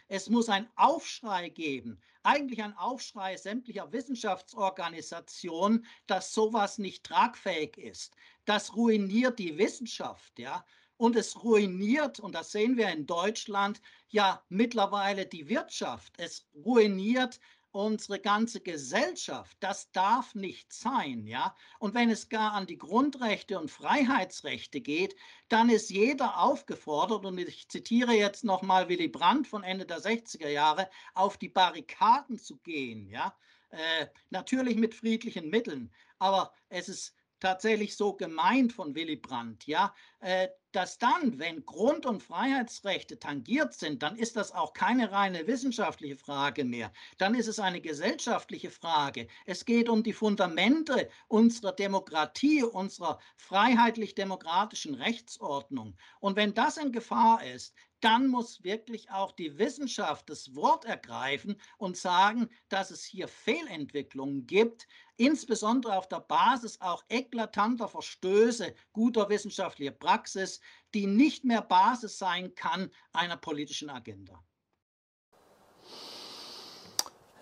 Es 0.08 0.30
muss 0.30 0.48
ein 0.48 0.68
Aufschrei 0.76 1.50
geben, 1.50 2.00
eigentlich 2.22 2.62
ein 2.62 2.76
Aufschrei 2.76 3.36
sämtlicher 3.36 3.92
Wissenschaftsorganisationen, 3.92 5.86
dass 6.06 6.32
sowas 6.32 6.78
nicht 6.78 7.04
tragfähig 7.04 7.76
ist 7.76 8.14
das 8.50 8.74
ruiniert 8.74 9.38
die 9.38 9.58
Wissenschaft, 9.58 10.36
ja. 10.40 10.64
Und 10.96 11.14
es 11.14 11.44
ruiniert, 11.44 12.18
und 12.18 12.34
das 12.34 12.50
sehen 12.50 12.76
wir 12.76 12.90
in 12.90 13.06
Deutschland, 13.06 13.80
ja 14.08 14.42
mittlerweile 14.48 15.24
die 15.24 15.48
Wirtschaft. 15.48 16.12
Es 16.18 16.46
ruiniert 16.52 17.38
unsere 17.72 18.18
ganze 18.18 18.60
Gesellschaft. 18.60 19.56
Das 19.60 19.92
darf 19.92 20.34
nicht 20.34 20.72
sein, 20.72 21.26
ja. 21.26 21.54
Und 21.78 21.94
wenn 21.94 22.10
es 22.10 22.28
gar 22.28 22.52
an 22.52 22.66
die 22.66 22.78
Grundrechte 22.78 23.58
und 23.58 23.70
Freiheitsrechte 23.70 24.80
geht, 24.80 25.16
dann 25.48 25.70
ist 25.70 25.90
jeder 25.90 26.38
aufgefordert, 26.40 27.24
und 27.24 27.38
ich 27.38 27.68
zitiere 27.68 28.12
jetzt 28.12 28.44
nochmal 28.44 28.88
Willy 28.88 29.08
Brandt 29.08 29.46
von 29.46 29.62
Ende 29.62 29.86
der 29.86 30.00
60er 30.00 30.48
Jahre, 30.48 30.90
auf 31.14 31.38
die 31.38 31.48
Barrikaden 31.48 32.38
zu 32.38 32.58
gehen, 32.58 33.08
ja. 33.08 33.36
Äh, 33.70 34.08
natürlich 34.30 34.76
mit 34.76 34.94
friedlichen 34.94 35.48
Mitteln, 35.48 35.92
aber 36.18 36.52
es 36.68 36.88
ist 36.88 37.14
tatsächlich 37.38 37.96
so 37.96 38.14
gemeint 38.14 38.72
von 38.72 38.96
Willy 38.96 39.16
Brandt, 39.16 39.66
ja, 39.66 39.94
äh, 40.18 40.48
dass 40.72 40.98
dann, 40.98 41.38
wenn 41.38 41.64
Grund- 41.64 42.06
und 42.06 42.22
Freiheitsrechte 42.22 43.18
tangiert 43.18 43.74
sind, 43.74 44.02
dann 44.02 44.16
ist 44.16 44.36
das 44.36 44.52
auch 44.52 44.72
keine 44.72 45.10
reine 45.12 45.46
wissenschaftliche 45.46 46.16
Frage 46.16 46.64
mehr. 46.64 46.92
Dann 47.18 47.34
ist 47.34 47.48
es 47.48 47.58
eine 47.58 47.80
gesellschaftliche 47.80 48.70
Frage. 48.70 49.26
Es 49.46 49.64
geht 49.64 49.88
um 49.88 50.02
die 50.02 50.12
Fundamente 50.12 51.08
unserer 51.28 51.72
Demokratie, 51.72 52.62
unserer 52.62 53.18
freiheitlich-demokratischen 53.36 54.94
Rechtsordnung. 54.94 55.96
Und 56.20 56.36
wenn 56.36 56.54
das 56.54 56.76
in 56.76 56.92
Gefahr 56.92 57.44
ist, 57.44 57.74
dann 58.00 58.28
muss 58.28 58.64
wirklich 58.64 59.10
auch 59.10 59.32
die 59.32 59.58
Wissenschaft 59.58 60.30
das 60.30 60.54
Wort 60.54 60.84
ergreifen 60.84 61.60
und 61.76 61.96
sagen, 61.96 62.48
dass 62.68 62.90
es 62.90 63.04
hier 63.04 63.28
Fehlentwicklungen 63.28 64.46
gibt, 64.46 64.88
insbesondere 65.20 65.96
auf 65.98 66.08
der 66.08 66.20
Basis 66.20 66.80
auch 66.80 67.04
eklatanter 67.10 67.88
Verstöße 67.88 68.74
guter 68.92 69.28
wissenschaftlicher 69.28 69.92
Praxis, 69.92 70.60
die 70.94 71.06
nicht 71.06 71.44
mehr 71.44 71.60
Basis 71.60 72.18
sein 72.18 72.54
kann 72.54 72.90
einer 73.12 73.36
politischen 73.36 73.90
Agenda. 73.90 74.42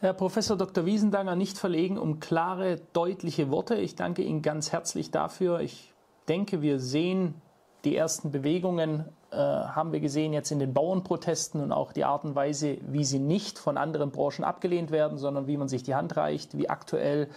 Herr 0.00 0.12
Professor 0.12 0.56
Dr. 0.56 0.86
Wiesendanger, 0.86 1.36
nicht 1.36 1.56
verlegen 1.56 1.98
um 1.98 2.18
klare, 2.18 2.80
deutliche 2.92 3.50
Worte. 3.50 3.76
Ich 3.76 3.94
danke 3.94 4.22
Ihnen 4.22 4.42
ganz 4.42 4.72
herzlich 4.72 5.10
dafür. 5.12 5.60
Ich 5.60 5.92
denke, 6.28 6.62
wir 6.62 6.80
sehen 6.80 7.40
die 7.84 7.96
ersten 7.96 8.30
Bewegungen 8.30 9.04
äh, 9.30 9.36
haben 9.36 9.92
wir 9.92 10.00
gesehen 10.00 10.32
jetzt 10.32 10.50
in 10.50 10.58
den 10.58 10.72
Bauernprotesten 10.72 11.60
und 11.60 11.70
auch 11.70 11.92
die 11.92 12.04
Art 12.04 12.24
und 12.24 12.34
Weise, 12.34 12.78
wie 12.82 13.04
sie 13.04 13.18
nicht 13.18 13.58
von 13.58 13.76
anderen 13.76 14.10
Branchen 14.10 14.42
abgelehnt 14.42 14.90
werden, 14.90 15.18
sondern 15.18 15.46
wie 15.46 15.56
man 15.56 15.68
sich 15.68 15.82
die 15.82 15.94
Hand 15.94 16.16
reicht, 16.16 16.56
wie 16.56 16.70
aktuell 16.70 17.28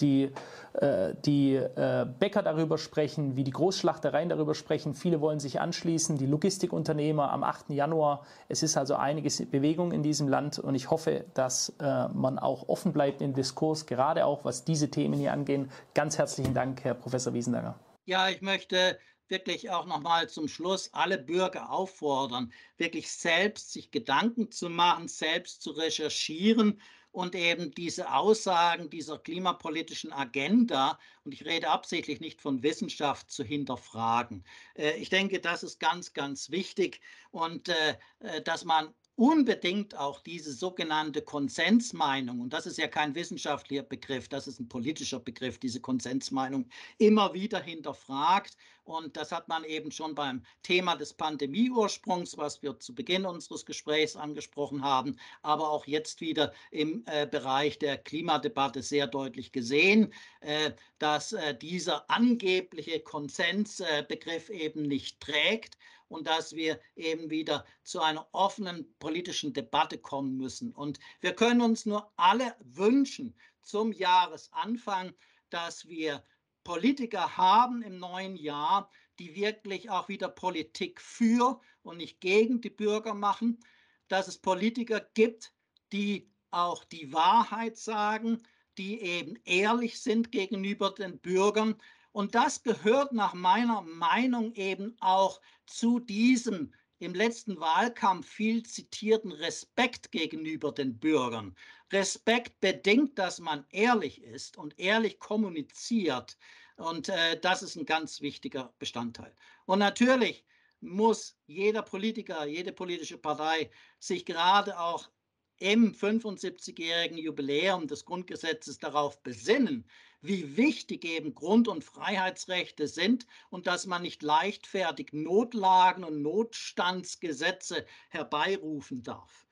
die, 0.00 0.30
äh, 0.74 1.14
die 1.24 1.56
äh, 1.56 2.06
Bäcker 2.18 2.42
darüber 2.42 2.78
sprechen, 2.78 3.36
wie 3.36 3.44
die 3.44 3.50
Großschlachtereien 3.50 4.28
darüber 4.28 4.54
sprechen. 4.54 4.94
Viele 4.94 5.20
wollen 5.20 5.40
sich 5.40 5.60
anschließen, 5.60 6.18
die 6.18 6.26
Logistikunternehmer 6.26 7.32
am 7.32 7.42
8. 7.42 7.70
Januar. 7.70 8.24
Es 8.48 8.62
ist 8.62 8.76
also 8.76 8.94
einiges 8.94 9.44
Bewegung 9.50 9.92
in 9.92 10.02
diesem 10.02 10.28
Land 10.28 10.58
und 10.58 10.74
ich 10.76 10.90
hoffe, 10.90 11.24
dass 11.34 11.74
äh, 11.80 12.08
man 12.08 12.38
auch 12.38 12.68
offen 12.68 12.92
bleibt 12.92 13.20
im 13.20 13.34
Diskurs, 13.34 13.86
gerade 13.86 14.24
auch 14.24 14.44
was 14.44 14.64
diese 14.64 14.88
Themen 14.90 15.18
hier 15.18 15.32
angehen. 15.32 15.70
Ganz 15.94 16.16
herzlichen 16.16 16.54
Dank, 16.54 16.84
Herr 16.84 16.94
Professor 16.94 17.34
Wiesendanger. 17.34 17.74
Ja, 18.06 18.28
ich 18.28 18.40
möchte 18.40 18.98
wirklich 19.30 19.70
auch 19.70 19.86
nochmal 19.86 20.28
zum 20.28 20.48
Schluss 20.48 20.92
alle 20.92 21.18
Bürger 21.18 21.70
auffordern, 21.70 22.52
wirklich 22.76 23.10
selbst 23.10 23.72
sich 23.72 23.90
Gedanken 23.90 24.50
zu 24.50 24.68
machen, 24.68 25.08
selbst 25.08 25.62
zu 25.62 25.70
recherchieren 25.70 26.80
und 27.12 27.34
eben 27.34 27.72
diese 27.72 28.12
Aussagen 28.12 28.90
dieser 28.90 29.18
klimapolitischen 29.18 30.12
Agenda, 30.12 30.98
und 31.24 31.32
ich 31.32 31.44
rede 31.44 31.68
absichtlich 31.68 32.20
nicht 32.20 32.40
von 32.40 32.62
Wissenschaft, 32.62 33.30
zu 33.30 33.42
hinterfragen. 33.42 34.44
Äh, 34.74 34.96
ich 34.96 35.10
denke, 35.10 35.40
das 35.40 35.62
ist 35.62 35.80
ganz, 35.80 36.12
ganz 36.12 36.50
wichtig 36.50 37.00
und 37.30 37.68
äh, 37.68 37.96
äh, 38.20 38.42
dass 38.42 38.64
man 38.64 38.94
unbedingt 39.20 39.98
auch 39.98 40.20
diese 40.20 40.50
sogenannte 40.50 41.20
Konsensmeinung, 41.20 42.40
und 42.40 42.54
das 42.54 42.64
ist 42.64 42.78
ja 42.78 42.88
kein 42.88 43.14
wissenschaftlicher 43.14 43.82
Begriff, 43.82 44.28
das 44.28 44.48
ist 44.48 44.60
ein 44.60 44.68
politischer 44.70 45.20
Begriff, 45.20 45.58
diese 45.58 45.78
Konsensmeinung 45.78 46.70
immer 46.96 47.34
wieder 47.34 47.60
hinterfragt. 47.60 48.56
Und 48.84 49.18
das 49.18 49.30
hat 49.30 49.46
man 49.46 49.62
eben 49.64 49.92
schon 49.92 50.14
beim 50.14 50.42
Thema 50.62 50.96
des 50.96 51.12
Pandemieursprungs, 51.12 52.38
was 52.38 52.62
wir 52.62 52.78
zu 52.80 52.94
Beginn 52.94 53.26
unseres 53.26 53.66
Gesprächs 53.66 54.16
angesprochen 54.16 54.82
haben, 54.82 55.16
aber 55.42 55.70
auch 55.70 55.86
jetzt 55.86 56.22
wieder 56.22 56.54
im 56.70 57.04
äh, 57.06 57.26
Bereich 57.26 57.78
der 57.78 57.98
Klimadebatte 57.98 58.82
sehr 58.82 59.06
deutlich 59.06 59.52
gesehen, 59.52 60.14
äh, 60.40 60.72
dass 60.98 61.34
äh, 61.34 61.54
dieser 61.54 62.10
angebliche 62.10 63.00
Konsensbegriff 63.00 64.48
eben 64.48 64.82
nicht 64.82 65.20
trägt 65.20 65.76
und 66.10 66.26
dass 66.26 66.54
wir 66.54 66.80
eben 66.96 67.30
wieder 67.30 67.64
zu 67.84 68.00
einer 68.00 68.28
offenen 68.32 68.92
politischen 68.98 69.52
Debatte 69.52 69.96
kommen 69.96 70.36
müssen. 70.36 70.72
Und 70.72 70.98
wir 71.20 71.34
können 71.34 71.62
uns 71.62 71.86
nur 71.86 72.12
alle 72.16 72.54
wünschen 72.60 73.34
zum 73.62 73.92
Jahresanfang, 73.92 75.14
dass 75.50 75.86
wir 75.86 76.22
Politiker 76.64 77.36
haben 77.36 77.82
im 77.82 77.98
neuen 77.98 78.36
Jahr, 78.36 78.90
die 79.18 79.36
wirklich 79.36 79.88
auch 79.88 80.08
wieder 80.08 80.28
Politik 80.28 81.00
für 81.00 81.60
und 81.82 81.98
nicht 81.98 82.20
gegen 82.20 82.60
die 82.60 82.70
Bürger 82.70 83.14
machen, 83.14 83.60
dass 84.08 84.26
es 84.26 84.38
Politiker 84.38 85.00
gibt, 85.14 85.54
die 85.92 86.28
auch 86.50 86.84
die 86.84 87.12
Wahrheit 87.12 87.76
sagen, 87.76 88.42
die 88.78 89.00
eben 89.00 89.36
ehrlich 89.44 90.00
sind 90.00 90.32
gegenüber 90.32 90.90
den 90.90 91.20
Bürgern. 91.20 91.76
Und 92.12 92.34
das 92.34 92.62
gehört 92.62 93.12
nach 93.12 93.34
meiner 93.34 93.82
Meinung 93.82 94.52
eben 94.54 94.96
auch 95.00 95.40
zu 95.66 96.00
diesem 96.00 96.72
im 96.98 97.14
letzten 97.14 97.58
Wahlkampf 97.58 98.28
viel 98.28 98.62
zitierten 98.62 99.32
Respekt 99.32 100.12
gegenüber 100.12 100.70
den 100.70 100.98
Bürgern. 100.98 101.56
Respekt 101.90 102.60
bedingt, 102.60 103.18
dass 103.18 103.40
man 103.40 103.64
ehrlich 103.70 104.22
ist 104.22 104.58
und 104.58 104.78
ehrlich 104.78 105.18
kommuniziert. 105.18 106.36
Und 106.76 107.08
äh, 107.08 107.40
das 107.40 107.62
ist 107.62 107.76
ein 107.76 107.86
ganz 107.86 108.20
wichtiger 108.20 108.74
Bestandteil. 108.78 109.34
Und 109.64 109.78
natürlich 109.78 110.44
muss 110.80 111.38
jeder 111.46 111.82
Politiker, 111.82 112.44
jede 112.44 112.72
politische 112.72 113.18
Partei 113.18 113.70
sich 113.98 114.24
gerade 114.26 114.78
auch 114.78 115.10
im 115.58 115.92
75-jährigen 115.94 117.18
Jubiläum 117.18 117.86
des 117.86 118.04
Grundgesetzes 118.04 118.78
darauf 118.78 119.22
besinnen, 119.22 119.86
wie 120.22 120.56
wichtig 120.56 121.04
eben 121.04 121.34
Grund- 121.34 121.68
und 121.68 121.84
Freiheitsrechte 121.84 122.86
sind 122.88 123.26
und 123.48 123.66
dass 123.66 123.86
man 123.86 124.02
nicht 124.02 124.22
leichtfertig 124.22 125.12
Notlagen 125.12 126.04
und 126.04 126.20
Notstandsgesetze 126.22 127.86
herbeirufen 128.10 129.02
darf. 129.02 129.46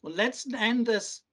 Und 0.00 0.16
letzten 0.16 0.54
Endes 0.54 1.26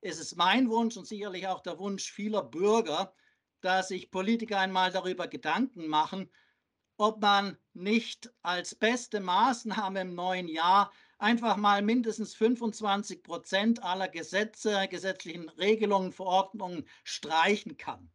ist 0.00 0.20
es 0.20 0.36
mein 0.36 0.70
Wunsch 0.70 0.96
und 0.96 1.06
sicherlich 1.06 1.48
auch 1.48 1.60
der 1.60 1.78
Wunsch 1.78 2.10
vieler 2.10 2.42
Bürger, 2.42 3.14
dass 3.60 3.88
sich 3.88 4.10
Politiker 4.10 4.58
einmal 4.58 4.92
darüber 4.92 5.26
Gedanken 5.26 5.88
machen, 5.88 6.30
ob 6.96 7.20
man 7.20 7.56
nicht 7.74 8.32
als 8.42 8.74
beste 8.74 9.20
Maßnahme 9.20 10.00
im 10.00 10.14
neuen 10.14 10.48
Jahr 10.48 10.92
einfach 11.18 11.56
mal 11.56 11.82
mindestens 11.82 12.34
25 12.34 13.22
Prozent 13.22 13.82
aller 13.82 14.08
Gesetze, 14.08 14.86
gesetzlichen 14.88 15.48
Regelungen, 15.48 16.12
Verordnungen 16.12 16.88
streichen 17.02 17.76
kann. 17.76 18.10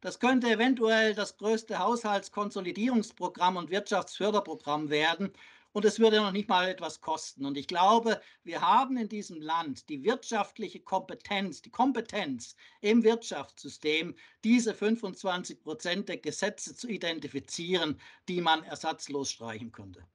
Das 0.00 0.20
könnte 0.20 0.48
eventuell 0.48 1.12
das 1.14 1.36
größte 1.38 1.80
Haushaltskonsolidierungsprogramm 1.80 3.56
und 3.56 3.70
Wirtschaftsförderprogramm 3.70 4.90
werden. 4.90 5.32
Und 5.72 5.84
es 5.84 5.98
würde 5.98 6.18
noch 6.18 6.32
nicht 6.32 6.48
mal 6.48 6.68
etwas 6.68 7.00
kosten. 7.00 7.44
Und 7.44 7.56
ich 7.58 7.66
glaube, 7.66 8.20
wir 8.44 8.60
haben 8.60 8.96
in 8.96 9.08
diesem 9.08 9.40
Land 9.42 9.88
die 9.88 10.04
wirtschaftliche 10.04 10.80
Kompetenz, 10.80 11.62
die 11.62 11.70
Kompetenz 11.70 12.54
im 12.80 13.02
Wirtschaftssystem, 13.02 14.14
diese 14.44 14.72
25 14.72 15.60
Prozent 15.60 16.08
der 16.08 16.18
Gesetze 16.18 16.76
zu 16.76 16.88
identifizieren, 16.88 18.00
die 18.28 18.40
man 18.40 18.62
ersatzlos 18.62 19.30
streichen 19.30 19.72
könnte. 19.72 20.06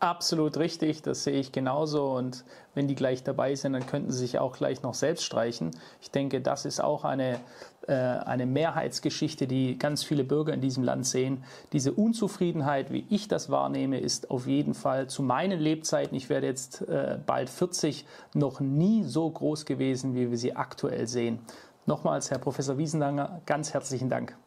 Absolut 0.00 0.58
richtig, 0.58 1.02
das 1.02 1.24
sehe 1.24 1.40
ich 1.40 1.50
genauso. 1.50 2.12
Und 2.12 2.44
wenn 2.74 2.86
die 2.86 2.94
gleich 2.94 3.24
dabei 3.24 3.56
sind, 3.56 3.72
dann 3.72 3.84
könnten 3.84 4.12
sie 4.12 4.18
sich 4.18 4.38
auch 4.38 4.56
gleich 4.56 4.82
noch 4.82 4.94
selbst 4.94 5.24
streichen. 5.24 5.72
Ich 6.00 6.12
denke, 6.12 6.40
das 6.40 6.64
ist 6.64 6.78
auch 6.80 7.04
eine, 7.04 7.40
äh, 7.88 7.94
eine 7.94 8.46
Mehrheitsgeschichte, 8.46 9.48
die 9.48 9.76
ganz 9.76 10.04
viele 10.04 10.22
Bürger 10.22 10.54
in 10.54 10.60
diesem 10.60 10.84
Land 10.84 11.04
sehen. 11.04 11.42
Diese 11.72 11.92
Unzufriedenheit, 11.92 12.92
wie 12.92 13.06
ich 13.10 13.26
das 13.26 13.50
wahrnehme, 13.50 13.98
ist 13.98 14.30
auf 14.30 14.46
jeden 14.46 14.74
Fall 14.74 15.08
zu 15.08 15.24
meinen 15.24 15.58
Lebzeiten, 15.58 16.16
ich 16.16 16.28
werde 16.28 16.46
jetzt 16.46 16.82
äh, 16.82 17.18
bald 17.26 17.50
40, 17.50 18.06
noch 18.34 18.60
nie 18.60 19.02
so 19.02 19.28
groß 19.28 19.66
gewesen, 19.66 20.14
wie 20.14 20.30
wir 20.30 20.38
sie 20.38 20.54
aktuell 20.54 21.08
sehen. 21.08 21.40
Nochmals, 21.86 22.30
Herr 22.30 22.38
Professor 22.38 22.78
Wiesendanger, 22.78 23.42
ganz 23.46 23.74
herzlichen 23.74 24.08
Dank. 24.08 24.38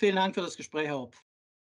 Vielen 0.00 0.16
Dank 0.16 0.34
für 0.34 0.40
das 0.40 0.56
Gespräch, 0.56 0.88
Herr 0.88 0.98
Hopf. 0.98 1.22